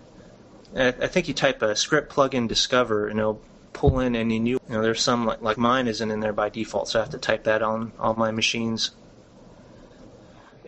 I, 0.77 0.87
I 0.87 1.07
think 1.07 1.27
you 1.27 1.33
type 1.33 1.61
a 1.61 1.75
script 1.75 2.09
plugin 2.09 2.47
discover, 2.47 3.09
and 3.09 3.19
it'll 3.19 3.41
pull 3.73 3.99
in 3.99 4.15
any 4.15 4.39
new. 4.39 4.61
You 4.69 4.75
know, 4.75 4.81
there's 4.81 5.01
some 5.01 5.25
like, 5.25 5.41
like 5.41 5.57
mine 5.57 5.89
isn't 5.89 6.09
in 6.09 6.21
there 6.21 6.31
by 6.31 6.47
default, 6.47 6.87
so 6.87 6.99
I 6.99 7.01
have 7.01 7.11
to 7.11 7.17
type 7.17 7.43
that 7.43 7.61
on 7.61 7.91
all 7.99 8.13
my 8.13 8.31
machines. 8.31 8.91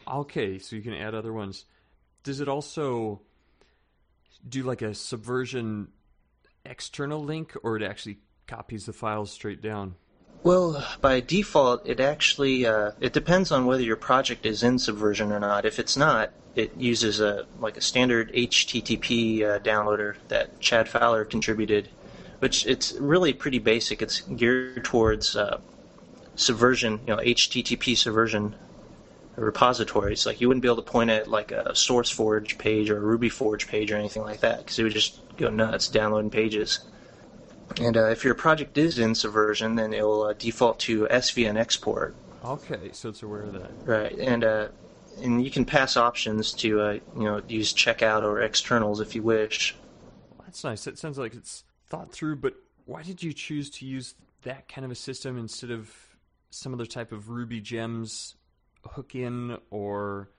Okay, 0.07 0.60
so 0.60 0.75
you 0.75 0.81
can 0.81 0.93
add 0.93 1.13
other 1.13 1.33
ones. 1.33 1.65
Does 2.24 2.39
it 2.39 2.48
also 2.48 3.22
do 4.48 4.63
like 4.63 4.81
a 4.81 4.93
subversion 4.93 5.89
external 6.65 7.24
link, 7.24 7.53
or 7.63 7.77
it 7.77 7.83
actually 7.83 8.19
copies 8.48 8.86
the 8.86 8.93
files 8.93 9.31
straight 9.31 9.62
down? 9.62 9.95
Well, 10.43 10.86
by 11.00 11.22
default, 11.22 11.88
it 11.88 12.01
actually 12.01 12.65
uh, 12.65 12.91
it 13.00 13.13
depends 13.13 13.51
on 13.51 13.65
whether 13.65 13.83
your 13.83 13.95
project 13.95 14.45
is 14.45 14.62
in 14.62 14.77
Subversion 14.77 15.31
or 15.31 15.39
not. 15.39 15.65
If 15.65 15.79
it's 15.79 15.95
not, 15.95 16.31
it 16.55 16.75
uses 16.77 17.22
a 17.22 17.45
like 17.60 17.77
a 17.77 17.81
standard 17.81 18.31
HTTP 18.33 19.43
uh, 19.43 19.60
downloader 19.60 20.15
that 20.27 20.60
Chad 20.60 20.89
Fowler 20.89 21.24
contributed, 21.24 21.88
which 22.39 22.65
it's 22.65 22.91
really 22.93 23.31
pretty 23.31 23.60
basic. 23.60 24.01
It's 24.01 24.19
geared 24.19 24.83
towards 24.83 25.38
uh, 25.38 25.62
subversion, 26.36 27.00
you 27.07 27.15
know, 27.15 27.22
HTTP 27.22 27.95
subversion 27.95 28.53
repositories. 29.36 30.25
Like 30.25 30.42
you 30.42 30.48
wouldn't 30.48 30.62
be 30.62 30.68
able 30.68 30.82
to 30.82 30.92
point 30.92 31.10
at 31.10 31.28
like 31.28 31.52
a 31.52 31.72
SourceForge 31.72 32.58
page 32.58 32.90
or 32.90 32.98
a 32.98 33.02
Ruby 33.02 33.30
Forge 33.30 33.68
page 33.68 33.92
or 33.92 33.98
anything 33.98 34.24
like 34.24 34.42
that 34.42 34.60
because 34.60 34.80
it 34.80 34.84
would 34.84 34.94
just 34.94 35.22
go 35.38 35.50
nuts 35.50 35.88
downloading 35.88 36.30
pages. 36.30 36.80
And 37.80 37.98
uh, 37.98 38.10
if 38.10 38.24
your 38.24 38.36
project 38.36 38.78
is 38.78 39.00
in 39.00 39.16
Subversion, 39.16 39.75
then 39.75 39.94
it 39.94 40.04
will 40.04 40.24
uh, 40.24 40.34
default 40.34 40.80
to 40.82 41.08
SVN 41.08 41.58
export. 41.58 42.16
Okay, 42.46 42.90
so 42.92 43.10
it's 43.10 43.24
aware 43.24 43.44
of 43.44 43.54
that. 43.54 43.72
Right, 43.86 44.18
and 44.20 44.44
uh, 44.44 44.68
and 45.22 45.44
you 45.44 45.50
can 45.50 45.66
pass 45.66 45.98
options 45.98 46.52
to 46.54 46.82
uh, 46.82 46.92
you 47.16 47.24
know 47.24 47.42
use 47.48 47.74
checkout 47.74 48.24
or 48.24 48.42
externals 48.42 49.00
if 49.00 49.16
you 49.16 49.24
wish. 49.24 49.75
Well, 50.32 50.42
that's 50.46 50.63
nice. 50.63 50.86
It 50.88 51.00
sounds 51.00 51.18
like 51.18 51.34
it's 51.34 51.63
thought 51.90 52.12
through. 52.12 52.36
But 52.36 52.54
why 52.86 53.02
did 53.02 53.24
you 53.24 53.34
choose 53.34 53.70
to 53.72 53.86
use 53.86 54.16
that 54.44 54.68
kind 54.68 54.84
of 54.84 54.92
a 54.92 54.96
system 54.96 55.38
instead 55.38 55.72
of 55.72 55.92
some 56.50 56.74
other 56.74 56.86
type 56.86 57.12
of 57.12 57.30
Ruby 57.30 57.62
gems 57.62 58.36
hook 58.86 59.16
in 59.16 59.58
or 59.70 60.30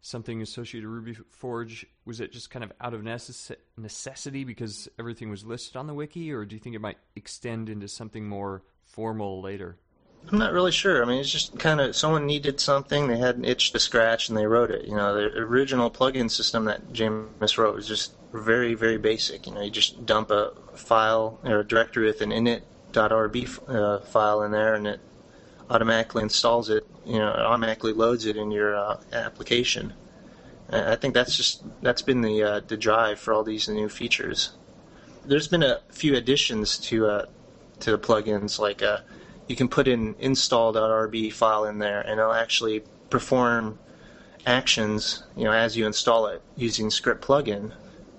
something 0.00 0.40
associated 0.40 0.88
with 0.88 0.94
Ruby 0.98 1.18
Forge? 1.30 1.86
Was 2.04 2.20
it 2.20 2.32
just 2.32 2.50
kind 2.50 2.64
of 2.64 2.72
out 2.80 2.94
of 2.94 3.02
necess- 3.02 3.56
necessity 3.76 4.44
because 4.44 4.88
everything 4.98 5.30
was 5.30 5.44
listed 5.44 5.76
on 5.76 5.86
the 5.86 5.94
wiki, 5.94 6.32
or 6.32 6.44
do 6.44 6.54
you 6.54 6.60
think 6.60 6.76
it 6.76 6.80
might 6.80 6.98
extend 7.16 7.68
into 7.68 7.88
something 7.88 8.28
more 8.28 8.62
formal 8.84 9.40
later? 9.42 9.76
I'm 10.30 10.38
not 10.38 10.52
really 10.52 10.72
sure. 10.72 11.04
I 11.04 11.06
mean, 11.06 11.20
it's 11.20 11.30
just 11.30 11.58
kind 11.58 11.80
of 11.80 11.94
someone 11.94 12.26
needed 12.26 12.58
something, 12.58 13.06
they 13.06 13.18
had 13.18 13.36
an 13.36 13.44
itch 13.44 13.70
to 13.72 13.78
scratch, 13.78 14.28
and 14.28 14.36
they 14.36 14.46
wrote 14.46 14.70
it. 14.70 14.86
You 14.86 14.96
know, 14.96 15.14
the 15.14 15.38
original 15.38 15.90
plugin 15.90 16.30
system 16.30 16.64
that 16.64 16.92
James 16.92 17.58
wrote 17.58 17.76
was 17.76 17.86
just 17.86 18.14
very, 18.32 18.74
very 18.74 18.98
basic. 18.98 19.46
You 19.46 19.54
know, 19.54 19.60
you 19.60 19.70
just 19.70 20.04
dump 20.04 20.30
a 20.30 20.52
file 20.74 21.38
or 21.44 21.60
a 21.60 21.64
directory 21.64 22.06
with 22.06 22.22
an 22.22 22.30
init.rb 22.30 23.68
uh, 23.68 24.00
file 24.00 24.42
in 24.42 24.50
there, 24.50 24.74
and 24.74 24.86
it 24.86 25.00
automatically 25.70 26.22
installs 26.22 26.70
it. 26.70 26.86
You 27.04 27.18
know, 27.18 27.30
it 27.30 27.40
automatically 27.40 27.92
loads 27.92 28.26
it 28.26 28.36
in 28.36 28.50
your 28.50 28.76
uh, 28.76 29.00
application. 29.12 29.92
And 30.68 30.88
I 30.88 30.96
think 30.96 31.14
that's 31.14 31.36
just 31.36 31.62
that's 31.82 32.02
been 32.02 32.22
the 32.22 32.42
uh, 32.42 32.60
the 32.66 32.76
drive 32.76 33.18
for 33.20 33.32
all 33.32 33.44
these 33.44 33.68
new 33.68 33.88
features. 33.88 34.52
There's 35.24 35.48
been 35.48 35.62
a 35.62 35.80
few 35.90 36.16
additions 36.16 36.78
to 36.78 37.06
uh, 37.06 37.26
to 37.80 37.90
the 37.92 37.98
plugins, 37.98 38.58
like 38.58 38.82
uh, 38.82 38.98
you 39.46 39.56
can 39.56 39.68
put 39.68 39.86
in 39.86 40.14
install.rb 40.18 41.32
file 41.32 41.64
in 41.64 41.78
there, 41.78 42.00
and 42.00 42.18
it'll 42.18 42.32
actually 42.32 42.82
perform 43.10 43.78
actions, 44.44 45.24
you 45.36 45.44
know, 45.44 45.52
as 45.52 45.76
you 45.76 45.86
install 45.86 46.26
it 46.26 46.42
using 46.56 46.90
script 46.90 47.24
plugin. 47.24 47.72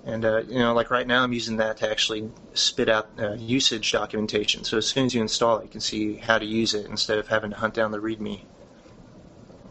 And 0.08 0.24
uh, 0.24 0.38
you 0.48 0.58
know, 0.58 0.72
like 0.72 0.90
right 0.90 1.06
now, 1.06 1.22
I'm 1.22 1.34
using 1.34 1.58
that 1.58 1.76
to 1.78 1.90
actually 1.90 2.30
spit 2.54 2.88
out 2.88 3.10
uh, 3.18 3.34
usage 3.34 3.92
documentation. 3.92 4.64
So 4.64 4.78
as 4.78 4.88
soon 4.88 5.04
as 5.04 5.14
you 5.14 5.20
install 5.20 5.58
it, 5.58 5.64
you 5.64 5.68
can 5.68 5.82
see 5.82 6.16
how 6.16 6.38
to 6.38 6.46
use 6.46 6.72
it 6.72 6.86
instead 6.86 7.18
of 7.18 7.28
having 7.28 7.50
to 7.50 7.56
hunt 7.56 7.74
down 7.74 7.92
the 7.92 8.00
README. 8.00 8.40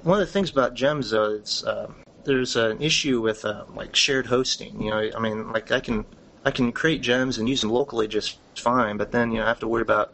One 0.03 0.21
of 0.21 0.27
the 0.27 0.31
things 0.31 0.51
about 0.51 0.75
Gems, 0.75 1.09
though, 1.09 1.31
is 1.31 1.63
uh, 1.63 1.91
there's 2.23 2.55
an 2.55 2.79
issue 2.83 3.19
with 3.19 3.45
uh, 3.45 3.65
like 3.73 3.95
shared 3.95 4.27
hosting. 4.27 4.79
You 4.79 4.91
know, 4.91 5.09
I 5.15 5.19
mean, 5.19 5.51
like 5.51 5.71
I 5.71 5.79
can 5.79 6.05
I 6.45 6.51
can 6.51 6.71
create 6.71 7.01
gems 7.01 7.39
and 7.39 7.49
use 7.49 7.61
them 7.61 7.71
locally 7.71 8.07
just 8.07 8.37
fine, 8.55 8.97
but 8.97 9.11
then 9.11 9.31
you 9.31 9.39
know 9.39 9.45
I 9.45 9.47
have 9.47 9.59
to 9.61 9.67
worry 9.67 9.81
about 9.81 10.13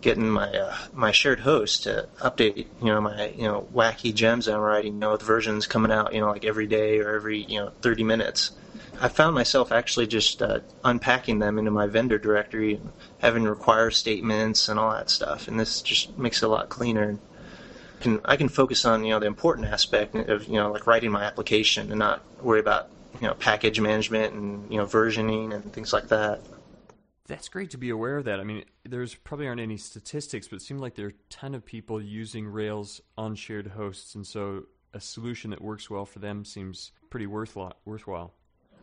getting 0.00 0.30
my 0.30 0.48
uh, 0.48 0.76
my 0.92 1.10
shared 1.10 1.40
host 1.40 1.82
to 1.82 2.08
update 2.20 2.66
you 2.80 2.86
know 2.86 3.00
my 3.00 3.30
you 3.30 3.44
know 3.44 3.66
wacky 3.74 4.14
gems 4.14 4.46
I'm 4.46 4.60
writing 4.60 4.94
you 4.94 5.00
know 5.00 5.12
with 5.12 5.22
versions 5.22 5.66
coming 5.66 5.90
out 5.90 6.14
you 6.14 6.20
know 6.20 6.30
like 6.30 6.44
every 6.44 6.68
day 6.68 7.00
or 7.00 7.16
every 7.16 7.42
you 7.42 7.58
know 7.58 7.72
30 7.82 8.04
minutes. 8.04 8.52
I 9.00 9.08
found 9.08 9.34
myself 9.34 9.72
actually 9.72 10.06
just 10.06 10.42
uh, 10.42 10.60
unpacking 10.84 11.38
them 11.38 11.58
into 11.58 11.70
my 11.70 11.86
vendor 11.86 12.18
directory 12.18 12.74
and 12.74 12.92
having 13.18 13.44
require 13.44 13.90
statements 13.90 14.68
and 14.68 14.78
all 14.78 14.90
that 14.92 15.10
stuff, 15.10 15.48
and 15.48 15.58
this 15.60 15.82
just 15.82 16.16
makes 16.18 16.42
it 16.42 16.46
a 16.46 16.48
lot 16.48 16.68
cleaner. 16.68 17.18
I 17.98 18.02
can 18.02 18.20
I 18.24 18.36
can 18.36 18.48
focus 18.48 18.84
on 18.84 19.04
you 19.04 19.10
know 19.10 19.20
the 19.20 19.26
important 19.26 19.66
aspect 19.68 20.14
of 20.14 20.46
you 20.46 20.54
know 20.54 20.72
like 20.72 20.86
writing 20.86 21.10
my 21.10 21.24
application 21.24 21.90
and 21.90 21.98
not 21.98 22.22
worry 22.42 22.60
about 22.60 22.88
you 23.20 23.26
know 23.26 23.34
package 23.34 23.80
management 23.80 24.34
and 24.34 24.70
you 24.70 24.78
know 24.78 24.86
versioning 24.86 25.54
and 25.54 25.72
things 25.72 25.92
like 25.92 26.08
that. 26.08 26.40
That's 27.26 27.48
great 27.48 27.70
to 27.70 27.78
be 27.78 27.90
aware 27.90 28.18
of 28.18 28.24
that. 28.26 28.38
I 28.38 28.44
mean, 28.44 28.64
there's 28.84 29.14
probably 29.16 29.48
aren't 29.48 29.60
any 29.60 29.78
statistics, 29.78 30.46
but 30.46 30.56
it 30.56 30.62
seems 30.62 30.80
like 30.80 30.94
there 30.94 31.06
are 31.06 31.10
a 31.10 31.28
ton 31.28 31.56
of 31.56 31.64
people 31.64 32.00
using 32.00 32.46
Rails 32.46 33.00
on 33.18 33.34
shared 33.34 33.66
hosts, 33.66 34.14
and 34.14 34.24
so 34.24 34.66
a 34.94 35.00
solution 35.00 35.50
that 35.50 35.60
works 35.60 35.90
well 35.90 36.06
for 36.06 36.20
them 36.20 36.44
seems 36.44 36.92
pretty 37.10 37.26
worthwhile. 37.26 38.34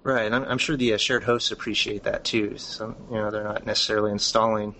Right, 0.03 0.31
I'm, 0.31 0.43
I'm 0.43 0.57
sure 0.57 0.75
the 0.75 0.93
uh, 0.93 0.97
shared 0.97 1.23
hosts 1.23 1.51
appreciate 1.51 2.03
that 2.03 2.25
too. 2.25 2.57
So 2.57 2.95
you 3.09 3.15
know 3.15 3.31
they're 3.31 3.43
not 3.43 3.65
necessarily 3.65 4.11
installing 4.11 4.75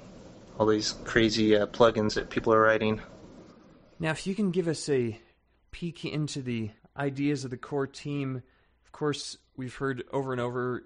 all 0.60 0.66
these 0.66 0.92
crazy 1.06 1.56
uh, 1.56 1.66
plugins 1.68 2.16
that 2.16 2.30
people 2.30 2.54
are 2.54 2.62
writing. 2.62 3.02
Now, 4.00 4.12
if 4.12 4.28
you 4.28 4.36
can 4.36 4.52
give 4.52 4.68
us 4.68 4.90
a 4.90 5.18
peek 5.72 6.04
into 6.04 6.42
the 6.42 6.72
ideas 6.98 7.46
of 7.46 7.52
the 7.52 7.58
core 7.58 7.88
team, 7.88 8.44
of 8.84 8.92
course, 8.92 9.38
we've 9.56 9.76
heard 9.76 10.04
over 10.12 10.34
and 10.34 10.42
over 10.42 10.84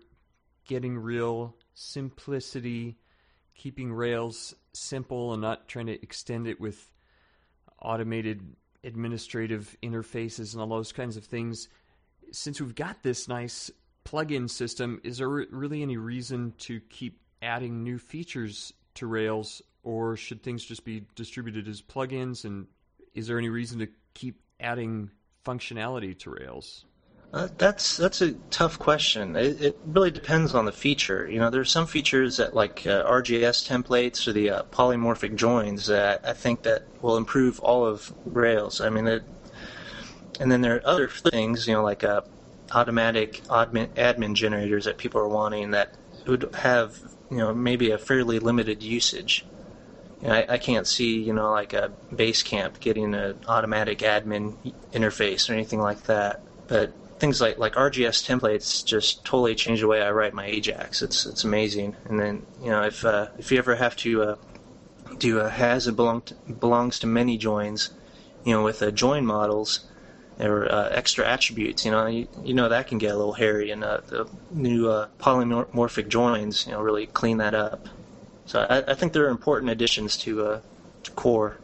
getting 0.67 0.98
real 0.98 1.56
simplicity, 1.74 2.98
keeping 3.56 3.91
Rails 3.91 4.53
simple 4.74 5.34
and 5.34 5.41
not 5.41 5.67
trying 5.67 5.88
to 5.88 6.01
extend 6.03 6.48
it 6.48 6.62
with 6.62 6.91
automated 7.82 8.56
administrative 8.84 9.75
interfaces 9.82 10.53
and 10.53 10.62
all 10.62 10.67
those 10.67 10.91
kinds 10.91 11.17
of 11.17 11.25
things. 11.25 11.70
Since 12.32 12.62
we've 12.62 12.75
got 12.75 13.01
this 13.01 13.27
nice 13.27 13.72
plugin 14.08 14.50
system, 14.50 15.02
is 15.04 15.18
there 15.18 15.28
really 15.28 15.82
any 15.82 15.98
reason 15.98 16.54
to 16.60 16.80
keep 16.90 17.20
adding 17.42 17.84
new 17.84 17.98
features 17.98 18.74
to 18.96 19.06
Rails, 19.06 19.62
or 19.84 20.16
should 20.16 20.42
things 20.42 20.64
just 20.64 20.86
be 20.86 21.04
distributed 21.16 21.68
as 21.68 21.82
plugins? 21.82 22.46
And 22.46 22.68
is 23.14 23.28
there 23.28 23.38
any 23.38 23.50
reason 23.50 23.80
to 23.80 23.88
keep 24.14 24.40
adding 24.60 25.12
functionality 25.46 26.18
to 26.20 26.30
Rails? 26.32 26.86
Uh, 27.34 27.50
that's 27.58 27.98
that's 27.98 28.22
a 28.22 28.32
tough 28.50 28.80
question. 28.80 29.36
It, 29.36 29.62
it, 29.62 29.80
really 29.86 30.12
depends 30.12 30.56
on 30.56 30.64
the 30.64 30.72
feature. 30.72 31.30
You 31.30 31.40
know, 31.40 31.50
there's 31.50 31.70
some 31.70 31.86
features 31.86 32.38
that 32.38 32.56
like 32.56 32.88
uh, 32.88 33.04
RJS 33.04 33.68
templates 33.68 34.26
or 34.26 34.32
the 34.32 34.50
uh, 34.50 34.64
polymorphic 34.72 35.36
joins 35.36 35.88
that 35.88 36.26
I 36.26 36.32
think 36.32 36.64
that 36.64 36.84
will 37.02 37.18
improve 37.18 37.60
all 37.60 37.86
of 37.86 38.14
Rails. 38.26 38.80
I 38.80 38.90
mean, 38.90 39.08
it, 39.08 39.24
and 40.40 40.50
then 40.50 40.62
there 40.62 40.78
are 40.78 40.88
other 40.88 41.10
things, 41.10 41.68
you 41.68 41.74
know, 41.74 41.84
like 41.84 42.06
uh, 42.06 42.22
automatic 42.72 43.42
admin, 43.46 43.88
admin 43.90 44.34
generators 44.34 44.86
that 44.86 44.98
people 44.98 45.22
are 45.22 45.28
wanting 45.28 45.72
that 45.72 45.90
would 46.26 46.54
have, 46.56 46.98
you 47.30 47.38
know, 47.38 47.54
maybe 47.54 47.92
a 47.92 47.98
fairly 47.98 48.40
limited 48.40 48.84
usage. 48.84 49.46
You 50.22 50.28
know, 50.28 50.34
I, 50.34 50.46
I 50.50 50.58
can't 50.58 50.88
see, 50.88 51.20
you 51.20 51.34
know, 51.34 51.52
like 51.52 51.74
a 51.74 51.92
Basecamp 52.12 52.80
getting 52.80 53.14
an 53.14 53.40
automatic 53.48 54.00
admin 54.00 54.56
interface 54.92 55.50
or 55.50 55.54
anything 55.54 55.80
like 55.80 56.04
that. 56.04 56.42
But 56.68 56.92
things 57.20 57.42
like 57.42 57.58
like 57.58 57.74
RJS 57.74 58.26
templates 58.26 58.86
just 58.86 59.24
totally 59.26 59.56
change 59.56 59.82
the 59.82 59.88
way 59.88 60.02
I 60.02 60.12
write 60.12 60.34
my 60.34 60.46
Ajax. 60.46 61.02
It's 61.02 61.26
it's 61.26 61.44
amazing. 61.44 61.96
And 62.06 62.20
then 62.20 62.46
you 62.62 62.70
know 62.70 62.84
if 62.84 63.06
uh, 63.06 63.28
if 63.38 63.52
you 63.52 63.58
ever 63.58 63.76
have 63.76 63.96
to 63.98 64.24
uh, 64.24 64.36
do 65.18 65.40
a 65.40 65.50
has 65.50 65.88
it 65.88 65.96
belong 65.96 66.22
to, 66.24 66.34
belongs 66.36 67.00
to 67.00 67.08
many 67.08 67.38
joins, 67.38 67.92
you 68.44 68.54
know 68.54 68.64
with 68.64 68.82
uh, 68.82 68.92
join 68.92 69.26
models 69.26 69.82
or 70.39 70.72
uh, 70.72 70.89
extra 70.89 71.27
attributes, 71.27 71.86
you 71.86 71.91
know 71.91 72.06
you, 72.06 72.27
you 72.44 72.53
know 72.53 72.70
that 72.70 72.88
can 72.88 72.98
get 72.98 73.13
a 73.13 73.17
little 73.17 73.34
hairy, 73.34 73.72
and 73.72 73.84
uh, 73.84 74.01
the 74.08 74.29
new 74.51 74.89
uh, 74.89 75.08
polymorphic 75.20 76.08
joins 76.08 76.65
you 76.65 76.74
know 76.74 76.82
really 76.82 77.08
clean 77.08 77.38
that 77.38 77.53
up. 77.53 77.88
So 78.46 78.65
I, 78.70 78.91
I 78.91 78.94
think 78.94 79.13
they're 79.13 79.29
important 79.29 79.72
additions 79.72 80.17
to 80.17 80.62
to 81.03 81.12
core. 81.12 81.58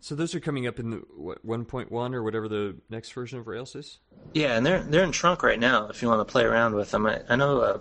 So 0.00 0.14
those 0.14 0.34
are 0.34 0.40
coming 0.40 0.66
up 0.66 0.78
in 0.78 0.90
the 0.90 0.96
what, 1.16 1.44
1.1 1.46 2.14
or 2.14 2.22
whatever 2.22 2.48
the 2.48 2.76
next 2.88 3.12
version 3.12 3.38
of 3.38 3.48
Rails 3.48 3.74
is. 3.74 3.98
Yeah, 4.32 4.56
and 4.56 4.64
they're 4.64 4.80
they're 4.80 5.04
in 5.04 5.12
trunk 5.12 5.42
right 5.42 5.58
now. 5.58 5.88
If 5.88 6.02
you 6.02 6.08
want 6.08 6.26
to 6.26 6.30
play 6.30 6.44
around 6.44 6.74
with 6.74 6.90
them, 6.90 7.06
I, 7.06 7.20
I 7.28 7.36
know 7.36 7.60
uh, 7.60 7.78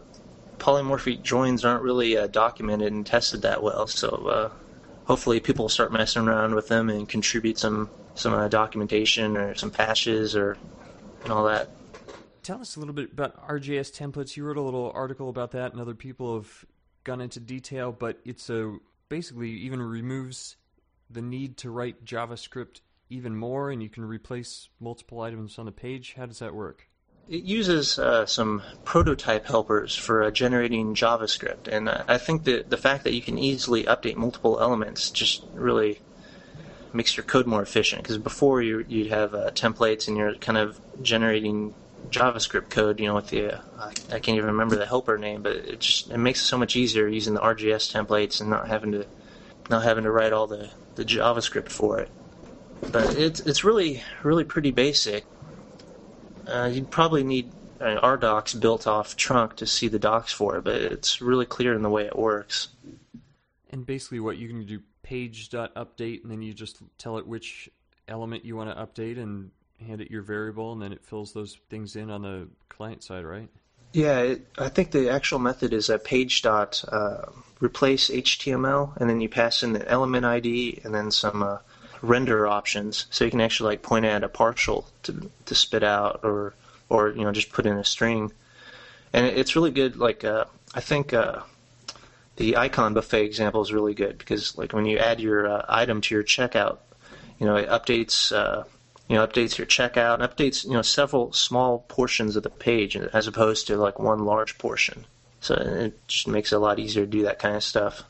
polymorphic 0.60 1.22
joins 1.22 1.64
aren't 1.64 1.84
really 1.84 2.18
uh, 2.18 2.28
documented 2.28 2.92
and 2.92 3.06
tested 3.06 3.42
that 3.44 3.62
well. 3.64 3.88
So 3.88 4.10
uh, 4.10 4.50
hopefully 5.06 5.40
people 5.40 5.64
will 5.64 5.70
start 5.70 5.92
messing 5.92 6.28
around 6.28 6.56
with 6.56 6.68
them 6.68 6.90
and 6.90 7.08
contribute 7.08 7.60
some 7.60 7.90
some 8.18 8.34
uh, 8.34 8.48
documentation 8.48 9.38
or 9.38 9.56
some 9.56 9.72
patches 9.72 10.36
or 10.36 10.58
and 11.24 11.32
all 11.32 11.46
that. 11.46 11.70
Tell 12.44 12.62
us 12.62 12.76
a 12.76 12.80
little 12.80 12.94
bit 12.94 13.12
about 13.12 13.48
RJS 13.48 13.92
templates. 13.92 14.38
You 14.38 14.46
wrote 14.46 14.58
a 14.58 14.62
little 14.62 14.92
article 14.96 15.30
about 15.30 15.52
that, 15.52 15.74
and 15.74 15.82
other 15.82 15.96
people 15.96 16.36
have 16.36 16.66
gone 17.04 17.22
into 17.22 17.40
detail. 17.40 17.92
But 17.92 18.20
it's 18.26 18.50
a 18.50 18.78
basically 19.10 19.52
even 19.52 19.82
removes 19.82 20.56
the 21.10 21.22
need 21.22 21.58
to 21.58 21.70
write 21.70 22.04
JavaScript 22.06 22.82
even 23.10 23.36
more 23.36 23.72
and 23.72 23.82
you 23.82 23.90
can 23.90 24.06
replace 24.06 24.70
multiple 24.80 25.22
items 25.22 25.58
on 25.58 25.66
the 25.66 25.72
page? 25.72 26.16
How 26.18 26.26
does 26.26 26.40
that 26.40 26.54
work? 26.54 26.88
It 27.30 27.44
uses 27.44 28.00
uh, 28.00 28.26
some 28.26 28.64
prototype 28.86 29.46
helpers 29.46 29.94
for 29.96 30.24
uh, 30.24 30.32
generating 30.32 30.96
JavaScript, 30.96 31.68
and 31.68 31.90
uh, 31.90 32.06
I 32.08 32.18
think 32.18 32.46
that 32.46 32.70
the 32.70 32.78
fact 32.78 33.04
that 33.04 33.14
you 33.14 33.22
can 33.22 33.38
easily 33.38 33.84
update 33.84 34.16
multiple 34.16 34.62
elements 34.62 35.12
just 35.12 35.44
really 35.54 36.00
makes 36.98 37.16
your 37.16 37.24
code 37.24 37.46
more 37.46 37.62
efficient. 37.62 38.02
Because 38.02 38.18
before 38.18 38.62
you 38.62 38.84
you'd 38.90 39.12
have 39.12 39.34
uh, 39.34 39.52
templates 39.52 40.08
and 40.08 40.18
you're 40.18 40.36
kind 40.36 40.58
of 40.58 40.82
generating 41.02 41.74
JavaScript 42.10 42.70
code, 42.70 43.00
you 43.00 43.06
know, 43.06 43.16
with 43.16 43.28
the 43.28 43.56
uh, 43.56 43.92
I 44.10 44.20
can't 44.20 44.38
even 44.38 44.48
remember 44.48 44.76
the 44.76 44.86
helper 44.86 45.18
name, 45.18 45.44
but 45.44 45.56
it 45.56 45.80
just 45.80 46.10
it 46.10 46.18
makes 46.18 46.42
it 46.42 46.46
so 46.46 46.58
much 46.58 46.76
easier 46.76 47.08
using 47.08 47.34
the 47.34 47.40
RJS 47.40 47.94
templates 47.94 48.42
and 48.42 48.50
not 48.50 48.68
having 48.68 48.92
to 48.92 49.06
not 49.70 49.84
having 49.84 50.04
to 50.04 50.12
write 50.12 50.34
all 50.34 50.48
the, 50.48 50.70
the 50.96 51.06
JavaScript 51.06 51.70
for 51.70 52.00
it. 52.00 52.10
But 52.92 53.16
it's 53.18 53.40
it's 53.42 53.64
really 53.64 54.04
really 54.24 54.44
pretty 54.44 54.72
basic. 54.72 55.26
Uh, 56.48 56.70
you'd 56.72 56.90
probably 56.90 57.24
need 57.24 57.52
an 57.80 57.98
RDocs 57.98 58.60
built 58.60 58.88
off 58.88 59.16
trunk 59.16 59.58
to 59.58 59.68
see 59.68 59.88
the 59.88 60.00
docs 60.00 60.32
for 60.32 60.58
it, 60.58 60.64
but 60.64 60.76
it's 60.76 61.22
really 61.22 61.46
clear 61.46 61.74
in 61.74 61.84
the 61.84 61.90
way 61.90 62.06
it 62.06 62.18
works. 62.18 62.70
And 63.70 63.86
basically, 63.86 64.20
what 64.20 64.38
you 64.38 64.48
can 64.48 64.66
do 64.66 64.82
page.update, 65.08 66.24
and 66.24 66.32
then 66.32 66.42
you 66.42 66.54
just 66.54 66.80
tell 66.98 67.18
it 67.18 67.26
which 67.26 67.70
element 68.10 68.44
you 68.44 68.58
want 68.58 68.70
to 68.70 68.76
update 68.76 69.18
and 69.18 69.52
hand 69.86 70.02
it 70.02 70.12
your 70.12 70.22
variable, 70.22 70.74
and 70.74 70.82
then 70.82 70.92
it 70.92 71.04
fills 71.06 71.32
those 71.32 71.58
things 71.70 71.96
in 71.96 72.10
on 72.10 72.24
the 72.24 72.48
client 72.68 73.04
side, 73.04 73.24
right? 73.24 73.50
Yeah, 73.94 74.20
it, 74.20 74.48
I 74.58 74.68
think 74.68 74.92
the 74.92 75.10
actual 75.10 75.40
method 75.40 75.72
is 75.72 75.90
a 75.90 75.98
page 75.98 76.42
dot 76.42 76.84
uh, 76.90 77.28
replace 77.62 78.10
HTML, 78.10 78.98
and 78.98 79.10
then 79.10 79.22
you 79.22 79.30
pass 79.30 79.64
in 79.64 79.74
the 79.74 79.88
element 79.88 80.26
ID 80.26 80.82
and 80.84 80.94
then 80.94 81.10
some 81.10 81.42
uh, 81.42 81.60
render 82.02 82.46
options, 82.46 83.08
so 83.10 83.24
you 83.24 83.32
can 83.32 83.42
actually 83.42 83.70
like 83.70 83.82
point 83.82 84.06
at 84.06 84.24
a 84.24 84.30
partial 84.30 84.88
to 85.04 85.32
to 85.46 85.56
spit 85.56 85.84
out, 85.84 86.20
or 86.24 86.54
or 86.90 87.12
you 87.12 87.24
know 87.24 87.32
just 87.32 87.52
put 87.52 87.66
in 87.66 87.78
a 87.78 87.86
string, 87.86 88.34
and 89.14 89.26
it, 89.26 89.38
it's 89.38 89.56
really 89.56 89.72
good. 89.72 89.96
Like 89.96 90.26
uh, 90.26 90.46
I 90.76 90.82
think 90.82 91.14
uh, 91.14 91.42
the 92.38 92.58
icon 92.58 92.94
buffet 92.94 93.26
example 93.26 93.62
is 93.62 93.74
really 93.74 93.94
good 93.94 94.18
because 94.18 94.58
like 94.58 94.74
when 94.74 94.86
you 94.86 94.98
add 94.98 95.20
your 95.20 95.48
uh, 95.48 95.66
item 95.68 96.02
to 96.02 96.16
your 96.16 96.24
checkout, 96.24 96.78
you 97.40 97.46
know 97.46 97.56
it 97.56 97.68
updates 97.70 98.32
uh, 98.32 98.64
you 99.08 99.16
know 99.16 99.28
updates 99.28 99.58
your 99.58 99.68
checkout, 99.68 100.20
and 100.20 100.24
updates 100.24 100.64
you 100.64 100.72
know 100.72 100.82
several 100.82 101.34
small 101.34 101.80
portions 101.88 102.36
of 102.36 102.44
the 102.44 102.50
page 102.50 102.96
as 102.96 103.28
opposed 103.28 103.68
to 103.68 103.78
like 103.78 104.00
one 104.00 104.20
large 104.20 104.58
portion. 104.58 105.06
So 105.40 105.56
it 105.56 106.08
just 106.08 106.28
makes 106.28 106.52
it 106.52 106.56
a 106.56 106.60
lot 106.60 106.80
easier 106.80 107.06
to 107.06 107.12
do 107.12 107.24
that 107.24 107.40
kind 107.40 107.56
of 107.56 107.64
stuff. 107.64 108.04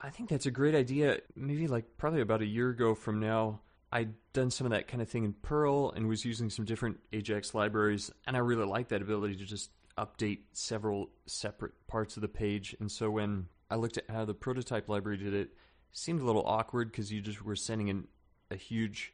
I 0.00 0.10
think 0.10 0.28
that's 0.28 0.46
a 0.46 0.50
great 0.50 0.74
idea. 0.74 1.18
Maybe 1.34 1.66
like 1.66 1.84
probably 1.98 2.20
about 2.20 2.42
a 2.42 2.46
year 2.46 2.70
ago 2.70 2.94
from 2.94 3.20
now, 3.20 3.60
I'd 3.92 4.14
done 4.32 4.50
some 4.50 4.66
of 4.66 4.70
that 4.70 4.86
kind 4.86 5.02
of 5.02 5.08
thing 5.08 5.24
in 5.24 5.32
Perl 5.32 5.90
and 5.92 6.08
was 6.08 6.24
using 6.24 6.50
some 6.50 6.64
different 6.64 7.00
Ajax 7.12 7.54
libraries, 7.54 8.12
and 8.26 8.36
I 8.36 8.40
really 8.40 8.66
like 8.66 8.88
that 8.88 9.02
ability 9.02 9.36
to 9.36 9.44
just 9.44 9.70
update 9.98 10.40
several 10.52 11.10
separate 11.26 11.72
parts 11.86 12.16
of 12.16 12.22
the 12.22 12.28
page. 12.28 12.74
And 12.80 12.90
so 12.90 13.10
when 13.10 13.46
I 13.70 13.76
looked 13.76 13.98
at 13.98 14.08
how 14.08 14.24
the 14.24 14.34
prototype 14.34 14.88
library 14.88 15.18
did 15.18 15.34
it, 15.34 15.40
it 15.40 15.50
seemed 15.92 16.20
a 16.20 16.24
little 16.24 16.46
awkward 16.46 16.90
because 16.90 17.12
you 17.12 17.20
just 17.20 17.42
were 17.42 17.56
sending 17.56 17.88
in 17.88 18.06
a 18.50 18.56
huge, 18.56 19.12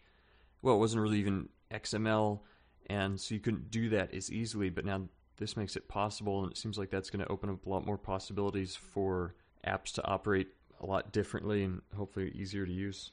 well, 0.62 0.76
it 0.76 0.78
wasn't 0.78 1.02
really 1.02 1.18
even 1.18 1.48
XML, 1.72 2.40
and 2.86 3.20
so 3.20 3.34
you 3.34 3.40
couldn't 3.40 3.70
do 3.70 3.88
that 3.90 4.14
as 4.14 4.30
easily. 4.30 4.70
But 4.70 4.84
now 4.84 5.08
this 5.36 5.56
makes 5.56 5.76
it 5.76 5.88
possible, 5.88 6.42
and 6.42 6.52
it 6.52 6.58
seems 6.58 6.78
like 6.78 6.90
that's 6.90 7.10
going 7.10 7.24
to 7.24 7.32
open 7.32 7.50
up 7.50 7.66
a 7.66 7.68
lot 7.68 7.86
more 7.86 7.98
possibilities 7.98 8.76
for 8.76 9.34
apps 9.66 9.92
to 9.94 10.06
operate 10.06 10.48
a 10.80 10.86
lot 10.86 11.12
differently 11.12 11.64
and 11.64 11.80
hopefully 11.96 12.30
easier 12.34 12.66
to 12.66 12.72
use. 12.72 13.12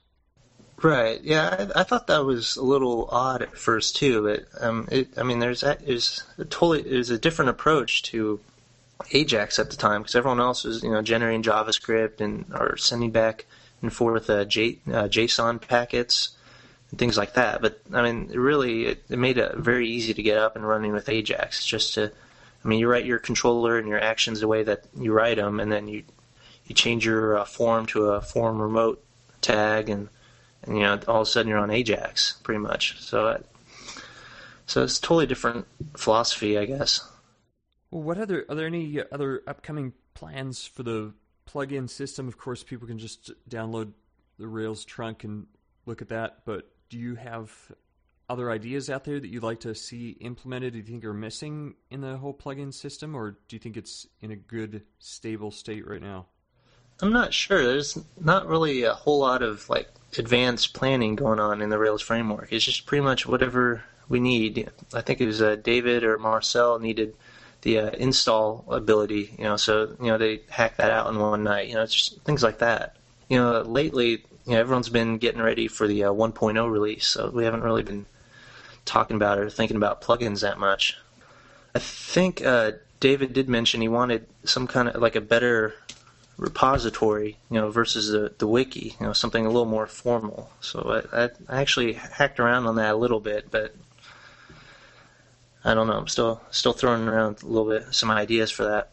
Right. 0.83 1.21
Yeah, 1.21 1.67
I, 1.75 1.81
I, 1.81 1.83
thought 1.83 2.07
that 2.07 2.25
was 2.25 2.55
a 2.55 2.63
little 2.63 3.07
odd 3.11 3.43
at 3.43 3.55
first 3.55 3.97
too, 3.97 4.23
but 4.23 4.63
um, 4.63 4.87
it, 4.91 5.15
I 5.17 5.23
mean, 5.23 5.37
there's 5.37 5.61
there's 5.61 6.23
a 6.39 6.45
totally 6.45 6.81
there's 6.81 7.11
a 7.11 7.19
different 7.19 7.49
approach 7.49 8.01
to 8.03 8.39
Ajax 9.11 9.59
at 9.59 9.69
the 9.69 9.77
time 9.77 10.01
because 10.01 10.15
everyone 10.15 10.39
else 10.39 10.63
was 10.63 10.83
you 10.83 10.89
know 10.89 11.03
generating 11.03 11.43
JavaScript 11.43 12.19
and 12.19 12.45
or 12.53 12.77
sending 12.77 13.11
back 13.11 13.45
and 13.81 13.93
forth 13.93 14.29
uh, 14.29 14.45
J, 14.45 14.79
uh, 14.87 15.03
JSON 15.03 15.61
packets 15.61 16.29
and 16.89 16.99
things 16.99 17.17
like 17.17 17.33
that. 17.33 17.61
But 17.61 17.81
I 17.93 18.01
mean, 18.01 18.31
really 18.33 18.85
it, 18.85 19.03
it 19.09 19.19
made 19.19 19.37
it 19.37 19.55
very 19.57 19.87
easy 19.87 20.13
to 20.15 20.23
get 20.23 20.37
up 20.37 20.55
and 20.55 20.67
running 20.67 20.93
with 20.93 21.09
Ajax. 21.09 21.59
It's 21.59 21.65
just 21.65 21.93
to, 21.95 22.11
I 22.63 22.67
mean, 22.67 22.79
you 22.79 22.87
write 22.87 23.05
your 23.05 23.19
controller 23.19 23.77
and 23.77 23.87
your 23.87 23.99
actions 23.99 24.39
the 24.39 24.47
way 24.47 24.63
that 24.63 24.85
you 24.97 25.13
write 25.13 25.37
them, 25.37 25.59
and 25.59 25.71
then 25.71 25.87
you 25.87 26.03
you 26.65 26.73
change 26.73 27.05
your 27.05 27.37
uh, 27.37 27.45
form 27.45 27.85
to 27.87 28.07
a 28.11 28.21
form 28.21 28.59
remote 28.61 29.03
tag, 29.41 29.89
and, 29.89 30.09
and 30.63 30.77
you 30.77 30.83
know 30.83 30.99
all 31.07 31.21
of 31.21 31.27
a 31.27 31.29
sudden 31.29 31.49
you're 31.49 31.59
on 31.59 31.71
Ajax 31.71 32.33
pretty 32.43 32.59
much. 32.59 32.99
So 33.01 33.27
uh, 33.27 33.37
so 34.65 34.83
it's 34.83 34.99
totally 34.99 35.25
different 35.25 35.67
philosophy, 35.97 36.57
I 36.57 36.65
guess. 36.65 37.07
Well, 37.89 38.03
what 38.03 38.17
other 38.17 38.45
are 38.47 38.55
there 38.55 38.67
any 38.67 39.01
other 39.11 39.43
upcoming 39.47 39.93
plans 40.13 40.65
for 40.65 40.83
the 40.83 41.13
plugin 41.45 41.89
system? 41.89 42.27
Of 42.27 42.37
course, 42.37 42.63
people 42.63 42.87
can 42.87 42.97
just 42.97 43.31
download 43.49 43.91
the 44.37 44.47
Rails 44.47 44.85
trunk 44.85 45.23
and 45.23 45.47
look 45.85 46.01
at 46.01 46.09
that. 46.09 46.45
But 46.45 46.71
do 46.89 46.97
you 46.97 47.15
have 47.15 47.53
other 48.29 48.49
ideas 48.49 48.89
out 48.89 49.03
there 49.03 49.19
that 49.19 49.27
you'd 49.27 49.43
like 49.43 49.59
to 49.61 49.75
see 49.75 50.11
implemented? 50.21 50.73
Do 50.73 50.79
you 50.79 50.85
think 50.85 51.03
are 51.03 51.13
missing 51.13 51.75
in 51.89 51.99
the 51.99 52.17
whole 52.17 52.33
plugin 52.33 52.73
system, 52.73 53.13
or 53.13 53.31
do 53.31 53.55
you 53.55 53.59
think 53.59 53.75
it's 53.75 54.07
in 54.21 54.31
a 54.31 54.37
good, 54.37 54.83
stable 54.99 55.51
state 55.51 55.85
right 55.85 56.01
now? 56.01 56.27
I'm 57.01 57.11
not 57.11 57.33
sure. 57.33 57.65
There's 57.65 57.97
not 58.19 58.47
really 58.47 58.83
a 58.83 58.93
whole 58.93 59.19
lot 59.19 59.41
of 59.41 59.69
like 59.69 59.89
advanced 60.17 60.73
planning 60.73 61.15
going 61.15 61.39
on 61.39 61.61
in 61.61 61.69
the 61.69 61.79
Rails 61.79 62.01
framework. 62.01 62.51
It's 62.51 62.65
just 62.65 62.85
pretty 62.85 63.03
much 63.03 63.25
whatever 63.25 63.83
we 64.07 64.19
need. 64.19 64.69
I 64.93 65.01
think 65.01 65.21
it 65.21 65.25
was 65.25 65.41
uh, 65.41 65.55
David 65.55 66.03
or 66.03 66.17
Marcel 66.17 66.79
needed 66.79 67.15
the 67.61 67.79
uh, 67.79 67.89
install 67.91 68.65
ability, 68.69 69.35
you 69.37 69.43
know, 69.43 69.57
so 69.57 69.95
you 69.99 70.07
know 70.07 70.17
they 70.17 70.41
hacked 70.49 70.77
that 70.77 70.91
out 70.91 71.11
in 71.11 71.19
one 71.19 71.43
night. 71.43 71.69
You 71.69 71.75
know, 71.75 71.83
it's 71.83 71.93
just 71.93 72.21
things 72.21 72.43
like 72.43 72.59
that. 72.59 72.95
You 73.29 73.37
know, 73.37 73.61
lately, 73.61 74.23
you 74.45 74.53
know, 74.53 74.59
everyone's 74.59 74.89
been 74.89 75.17
getting 75.17 75.41
ready 75.41 75.67
for 75.67 75.87
the 75.87 76.05
uh, 76.05 76.11
1.0 76.11 76.71
release, 76.71 77.07
so 77.07 77.29
we 77.29 77.45
haven't 77.45 77.61
really 77.61 77.83
been 77.83 78.05
talking 78.85 79.15
about 79.15 79.37
or 79.37 79.49
thinking 79.49 79.77
about 79.77 80.01
plugins 80.01 80.41
that 80.41 80.59
much. 80.59 80.97
I 81.75 81.79
think 81.79 82.43
uh, 82.43 82.73
David 82.99 83.33
did 83.33 83.47
mention 83.47 83.81
he 83.81 83.87
wanted 83.87 84.27
some 84.43 84.67
kind 84.67 84.89
of 84.89 85.01
like 85.01 85.15
a 85.15 85.21
better 85.21 85.75
repository, 86.37 87.37
you 87.49 87.59
know, 87.59 87.69
versus 87.69 88.09
the, 88.09 88.33
the 88.37 88.47
wiki, 88.47 88.95
you 88.99 89.05
know, 89.05 89.13
something 89.13 89.45
a 89.45 89.49
little 89.49 89.65
more 89.65 89.87
formal. 89.87 90.49
So 90.59 91.03
I, 91.13 91.29
I 91.47 91.61
actually 91.61 91.93
hacked 91.93 92.39
around 92.39 92.65
on 92.65 92.75
that 92.77 92.95
a 92.95 92.97
little 92.97 93.19
bit, 93.19 93.51
but 93.51 93.75
I 95.63 95.73
don't 95.73 95.87
know. 95.87 95.93
I'm 95.93 96.07
still 96.07 96.41
still 96.51 96.73
throwing 96.73 97.07
around 97.07 97.43
a 97.43 97.45
little 97.45 97.69
bit 97.69 97.93
some 97.93 98.09
ideas 98.09 98.49
for 98.49 98.63
that. 98.63 98.91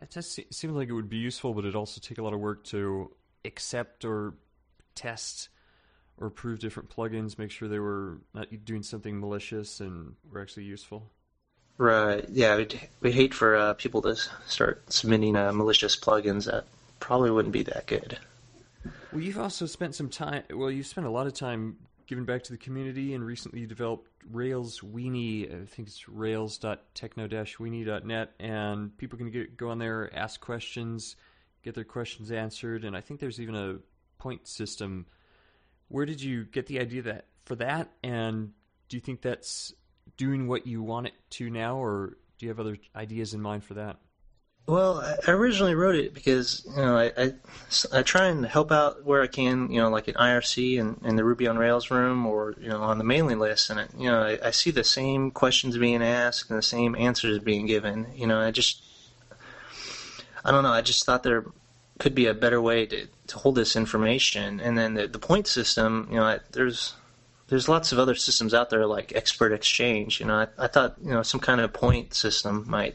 It 0.00 0.10
just 0.10 0.38
seems 0.50 0.74
like 0.74 0.88
it 0.88 0.92
would 0.92 1.08
be 1.08 1.16
useful, 1.16 1.54
but 1.54 1.64
it 1.64 1.74
also 1.74 2.00
take 2.00 2.18
a 2.18 2.22
lot 2.22 2.34
of 2.34 2.40
work 2.40 2.64
to 2.64 3.12
accept 3.44 4.04
or 4.04 4.34
test 4.94 5.48
or 6.18 6.28
prove 6.28 6.58
different 6.58 6.90
plugins, 6.90 7.38
make 7.38 7.50
sure 7.50 7.68
they 7.68 7.78
were 7.78 8.18
not 8.34 8.48
doing 8.64 8.82
something 8.82 9.18
malicious 9.18 9.80
and 9.80 10.14
were 10.30 10.40
actually 10.40 10.64
useful. 10.64 11.10
Right. 11.82 12.24
Yeah, 12.28 12.58
we'd, 12.58 12.78
we 13.00 13.10
hate 13.10 13.34
for 13.34 13.56
uh, 13.56 13.74
people 13.74 14.02
to 14.02 14.14
start 14.46 14.92
submitting 14.92 15.34
uh, 15.34 15.52
malicious 15.52 15.96
plugins 15.96 16.44
that 16.44 16.66
probably 17.00 17.32
wouldn't 17.32 17.52
be 17.52 17.64
that 17.64 17.88
good. 17.88 18.20
Well, 19.10 19.20
you've 19.20 19.40
also 19.40 19.66
spent 19.66 19.96
some 19.96 20.08
time. 20.08 20.44
Well, 20.54 20.70
you've 20.70 20.86
spent 20.86 21.08
a 21.08 21.10
lot 21.10 21.26
of 21.26 21.34
time 21.34 21.78
giving 22.06 22.24
back 22.24 22.44
to 22.44 22.52
the 22.52 22.58
community, 22.58 23.14
and 23.14 23.26
recently 23.26 23.58
you 23.58 23.66
developed 23.66 24.08
Rails 24.30 24.78
Weenie. 24.78 25.52
I 25.52 25.66
think 25.66 25.88
it's 25.88 26.08
rails.techno-weenie.net, 26.08 28.30
and 28.38 28.96
people 28.96 29.18
can 29.18 29.32
get, 29.32 29.56
go 29.56 29.70
on 29.70 29.80
there, 29.80 30.08
ask 30.16 30.40
questions, 30.40 31.16
get 31.64 31.74
their 31.74 31.82
questions 31.82 32.30
answered, 32.30 32.84
and 32.84 32.96
I 32.96 33.00
think 33.00 33.18
there's 33.18 33.40
even 33.40 33.56
a 33.56 33.78
point 34.18 34.46
system. 34.46 35.06
Where 35.88 36.06
did 36.06 36.22
you 36.22 36.44
get 36.44 36.68
the 36.68 36.78
idea 36.78 37.02
that 37.02 37.26
for 37.44 37.56
that, 37.56 37.90
and 38.04 38.52
do 38.88 38.96
you 38.96 39.00
think 39.00 39.20
that's 39.20 39.74
doing 40.16 40.46
what 40.46 40.66
you 40.66 40.82
want 40.82 41.06
it 41.08 41.14
to 41.30 41.50
now, 41.50 41.76
or 41.76 42.16
do 42.38 42.46
you 42.46 42.48
have 42.48 42.60
other 42.60 42.76
ideas 42.94 43.34
in 43.34 43.40
mind 43.40 43.64
for 43.64 43.74
that? 43.74 43.98
Well, 44.66 45.00
I 45.26 45.30
originally 45.32 45.74
wrote 45.74 45.96
it 45.96 46.14
because 46.14 46.64
you 46.68 46.82
know 46.82 46.96
I, 46.96 47.12
I, 47.16 47.32
I, 47.92 48.02
try 48.02 48.28
and 48.28 48.46
help 48.46 48.70
out 48.70 49.04
where 49.04 49.20
I 49.20 49.26
can, 49.26 49.68
you 49.72 49.80
know, 49.80 49.90
like 49.90 50.06
in 50.06 50.14
IRC 50.14 50.80
and 50.80 51.00
in 51.04 51.16
the 51.16 51.24
Ruby 51.24 51.48
on 51.48 51.58
Rails 51.58 51.90
room, 51.90 52.24
or 52.26 52.54
you 52.60 52.68
know, 52.68 52.80
on 52.80 52.98
the 52.98 53.04
mailing 53.04 53.40
list, 53.40 53.70
and 53.70 53.88
you 53.98 54.08
know, 54.08 54.22
I, 54.22 54.38
I 54.46 54.50
see 54.52 54.70
the 54.70 54.84
same 54.84 55.32
questions 55.32 55.76
being 55.76 56.00
asked 56.00 56.48
and 56.48 56.56
the 56.56 56.62
same 56.62 56.94
answers 56.94 57.40
being 57.40 57.66
given. 57.66 58.06
You 58.14 58.28
know, 58.28 58.38
I 58.38 58.52
just, 58.52 58.84
I 60.44 60.52
don't 60.52 60.62
know, 60.62 60.72
I 60.72 60.80
just 60.80 61.04
thought 61.04 61.24
there 61.24 61.44
could 61.98 62.14
be 62.14 62.26
a 62.26 62.34
better 62.34 62.62
way 62.62 62.86
to, 62.86 63.08
to 63.26 63.38
hold 63.38 63.56
this 63.56 63.74
information, 63.74 64.60
and 64.60 64.78
then 64.78 64.94
the, 64.94 65.08
the 65.08 65.18
point 65.18 65.48
system, 65.48 66.06
you 66.08 66.16
know, 66.16 66.24
I, 66.24 66.38
there's 66.52 66.94
there's 67.52 67.68
lots 67.68 67.92
of 67.92 67.98
other 67.98 68.14
systems 68.14 68.54
out 68.54 68.70
there 68.70 68.86
like 68.86 69.12
Expert 69.14 69.52
Exchange. 69.52 70.20
You 70.20 70.26
know, 70.26 70.36
I, 70.36 70.46
I 70.64 70.68
thought 70.68 70.96
you 71.04 71.10
know 71.10 71.22
some 71.22 71.38
kind 71.38 71.60
of 71.60 71.70
point 71.70 72.14
system 72.14 72.64
might, 72.66 72.94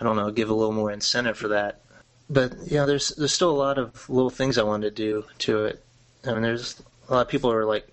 I 0.00 0.02
don't 0.02 0.16
know, 0.16 0.32
give 0.32 0.50
a 0.50 0.54
little 0.54 0.72
more 0.72 0.90
incentive 0.90 1.38
for 1.38 1.46
that. 1.46 1.80
But 2.28 2.54
you 2.66 2.78
know, 2.78 2.86
there's 2.86 3.10
there's 3.10 3.32
still 3.32 3.52
a 3.52 3.56
lot 3.56 3.78
of 3.78 4.10
little 4.10 4.30
things 4.30 4.58
I 4.58 4.64
wanted 4.64 4.96
to 4.96 5.02
do 5.02 5.24
to 5.38 5.66
it. 5.66 5.84
I 6.26 6.32
mean, 6.32 6.42
there's 6.42 6.82
a 7.08 7.14
lot 7.14 7.20
of 7.20 7.28
people 7.28 7.52
are 7.52 7.64
like 7.64 7.86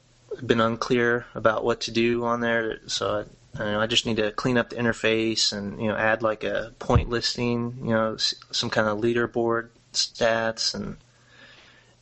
been 0.44 0.60
unclear 0.60 1.28
about 1.36 1.64
what 1.64 1.82
to 1.82 1.92
do 1.92 2.26
on 2.26 2.42
there. 2.42 2.80
So 2.88 3.28
I, 3.56 3.62
I, 3.62 3.72
know, 3.72 3.80
I 3.80 3.86
just 3.86 4.08
need 4.08 4.18
to 4.18 4.32
clean 4.32 4.58
up 4.58 4.72
the 4.72 4.78
interface 4.78 5.54
and 5.54 5.80
you 5.80 5.90
know 5.90 5.96
add 5.96 6.24
like 6.24 6.44
a 6.44 6.74
point 6.80 7.10
listing. 7.10 7.78
You 7.84 7.92
know, 7.92 8.18
some 8.18 8.72
kind 8.72 8.88
of 8.88 9.02
leaderboard 9.02 9.70
stats, 9.94 10.74
and 10.74 10.98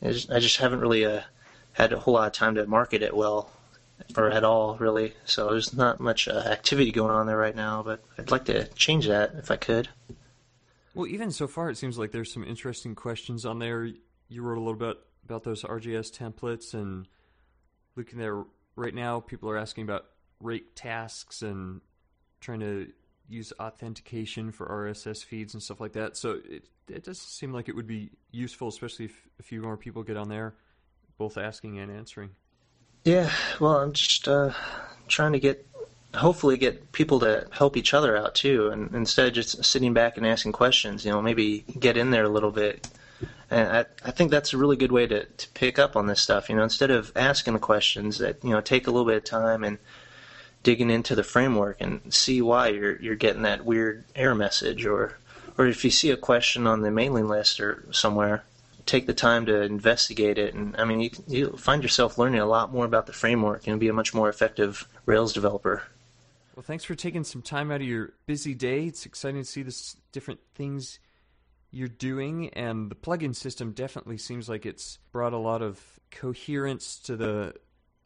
I 0.00 0.12
just, 0.12 0.30
I 0.30 0.38
just 0.38 0.56
haven't 0.56 0.80
really 0.80 1.04
uh, 1.04 1.20
had 1.74 1.92
a 1.92 1.98
whole 1.98 2.14
lot 2.14 2.28
of 2.28 2.32
time 2.32 2.54
to 2.54 2.64
market 2.64 3.02
it 3.02 3.14
well 3.14 3.50
or 4.16 4.30
at 4.30 4.44
all, 4.44 4.76
really. 4.76 5.14
So 5.24 5.50
there's 5.50 5.74
not 5.74 6.00
much 6.00 6.28
uh, 6.28 6.38
activity 6.38 6.92
going 6.92 7.10
on 7.10 7.26
there 7.26 7.36
right 7.36 7.56
now, 7.56 7.82
but 7.82 8.02
I'd 8.18 8.30
like 8.30 8.44
to 8.46 8.66
change 8.68 9.06
that 9.06 9.34
if 9.34 9.50
I 9.50 9.56
could. 9.56 9.88
Well, 10.94 11.06
even 11.06 11.30
so 11.30 11.46
far, 11.46 11.70
it 11.70 11.76
seems 11.76 11.98
like 11.98 12.12
there's 12.12 12.32
some 12.32 12.44
interesting 12.44 12.94
questions 12.94 13.44
on 13.46 13.58
there. 13.58 13.88
you 14.28 14.42
wrote 14.42 14.58
a 14.58 14.60
little 14.60 14.74
bit 14.74 14.98
about 15.24 15.44
those 15.44 15.62
RJS 15.62 16.16
templates 16.16 16.74
and 16.74 17.06
looking 17.96 18.18
there 18.18 18.44
right 18.76 18.94
now. 18.94 19.20
People 19.20 19.50
are 19.50 19.58
asking 19.58 19.84
about 19.84 20.06
rake 20.40 20.74
tasks 20.74 21.42
and 21.42 21.80
trying 22.40 22.60
to 22.60 22.88
use 23.28 23.52
authentication 23.60 24.50
for 24.50 24.66
RSS 24.66 25.22
feeds 25.22 25.54
and 25.54 25.62
stuff 25.62 25.80
like 25.80 25.92
that. 25.92 26.16
So 26.16 26.40
it 26.48 26.64
it 26.88 27.04
does 27.04 27.20
seem 27.20 27.52
like 27.52 27.68
it 27.68 27.76
would 27.76 27.86
be 27.86 28.10
useful, 28.30 28.68
especially 28.68 29.06
if 29.06 29.28
a 29.38 29.42
few 29.42 29.60
more 29.60 29.76
people 29.76 30.02
get 30.02 30.16
on 30.16 30.28
there, 30.28 30.54
both 31.18 31.36
asking 31.36 31.78
and 31.78 31.92
answering. 31.92 32.30
Yeah, 33.08 33.30
well, 33.58 33.78
I'm 33.78 33.94
just 33.94 34.28
uh, 34.28 34.52
trying 35.06 35.32
to 35.32 35.40
get, 35.40 35.66
hopefully, 36.14 36.58
get 36.58 36.92
people 36.92 37.20
to 37.20 37.46
help 37.50 37.78
each 37.78 37.94
other 37.94 38.14
out 38.14 38.34
too, 38.34 38.68
and 38.68 38.94
instead 38.94 39.28
of 39.28 39.32
just 39.32 39.64
sitting 39.64 39.94
back 39.94 40.18
and 40.18 40.26
asking 40.26 40.52
questions, 40.52 41.06
you 41.06 41.10
know, 41.10 41.22
maybe 41.22 41.64
get 41.78 41.96
in 41.96 42.10
there 42.10 42.24
a 42.24 42.28
little 42.28 42.50
bit. 42.50 42.86
And 43.50 43.66
I, 43.66 43.86
I 44.04 44.10
think 44.10 44.30
that's 44.30 44.52
a 44.52 44.58
really 44.58 44.76
good 44.76 44.92
way 44.92 45.06
to, 45.06 45.24
to 45.24 45.48
pick 45.54 45.78
up 45.78 45.96
on 45.96 46.06
this 46.06 46.20
stuff. 46.20 46.50
You 46.50 46.56
know, 46.56 46.62
instead 46.62 46.90
of 46.90 47.10
asking 47.16 47.54
the 47.54 47.60
questions, 47.60 48.18
that 48.18 48.44
you 48.44 48.50
know, 48.50 48.60
take 48.60 48.86
a 48.86 48.90
little 48.90 49.06
bit 49.06 49.16
of 49.16 49.24
time 49.24 49.64
and 49.64 49.78
digging 50.62 50.90
into 50.90 51.14
the 51.14 51.24
framework 51.24 51.80
and 51.80 52.12
see 52.12 52.42
why 52.42 52.68
you're 52.68 53.00
you're 53.00 53.16
getting 53.16 53.40
that 53.40 53.64
weird 53.64 54.04
error 54.16 54.34
message, 54.34 54.84
or 54.84 55.16
or 55.56 55.66
if 55.66 55.82
you 55.82 55.90
see 55.90 56.10
a 56.10 56.16
question 56.18 56.66
on 56.66 56.82
the 56.82 56.90
mailing 56.90 57.26
list 57.26 57.58
or 57.58 57.86
somewhere, 57.90 58.44
take 58.88 59.06
the 59.06 59.14
time 59.14 59.46
to 59.46 59.62
investigate 59.62 60.38
it. 60.38 60.54
And 60.54 60.74
I 60.76 60.84
mean, 60.84 61.00
you 61.00 61.10
you 61.28 61.56
find 61.56 61.82
yourself 61.82 62.18
learning 62.18 62.40
a 62.40 62.46
lot 62.46 62.72
more 62.72 62.84
about 62.84 63.06
the 63.06 63.12
framework 63.12 63.68
and 63.68 63.78
be 63.78 63.88
a 63.88 63.92
much 63.92 64.14
more 64.14 64.28
effective 64.28 64.88
Rails 65.06 65.32
developer. 65.32 65.84
Well, 66.56 66.64
thanks 66.64 66.82
for 66.82 66.96
taking 66.96 67.22
some 67.22 67.42
time 67.42 67.70
out 67.70 67.82
of 67.82 67.86
your 67.86 68.14
busy 68.26 68.54
day. 68.54 68.86
It's 68.86 69.06
exciting 69.06 69.42
to 69.42 69.46
see 69.46 69.62
the 69.62 69.94
different 70.10 70.40
things 70.56 70.98
you're 71.70 71.86
doing, 71.86 72.48
and 72.54 72.90
the 72.90 72.96
plugin 72.96 73.36
system 73.36 73.72
definitely 73.72 74.18
seems 74.18 74.48
like 74.48 74.66
it's 74.66 74.98
brought 75.12 75.34
a 75.34 75.38
lot 75.38 75.62
of 75.62 76.00
coherence 76.10 76.98
to 77.00 77.14
the 77.14 77.54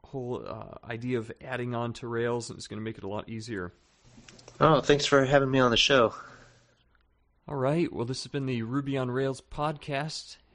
whole 0.05 0.45
uh, 0.47 0.87
idea 0.87 1.17
of 1.17 1.33
adding 1.43 1.75
on 1.75 1.93
to 1.95 2.09
Rails, 2.09 2.51
and 2.51 2.59
it's 2.59 2.67
going 2.67 2.81
to 2.81 2.85
make 2.85 2.99
it 2.99 3.05
a 3.05 3.09
lot 3.09 3.29
easier. 3.29 3.73
Oh, 4.61 4.81
thanks 4.81 5.07
for 5.07 5.25
having 5.25 5.51
me 5.51 5.61
on 5.61 5.71
the 5.71 5.77
show. 5.77 6.13
All 7.49 7.57
right. 7.57 7.91
Well, 7.93 8.05
this 8.05 8.23
has 8.25 8.31
been 8.31 8.47
the 8.47 8.63
Ruby 8.63 8.99
on 8.99 9.11
Rails 9.11 9.41
podcast, 9.41 10.37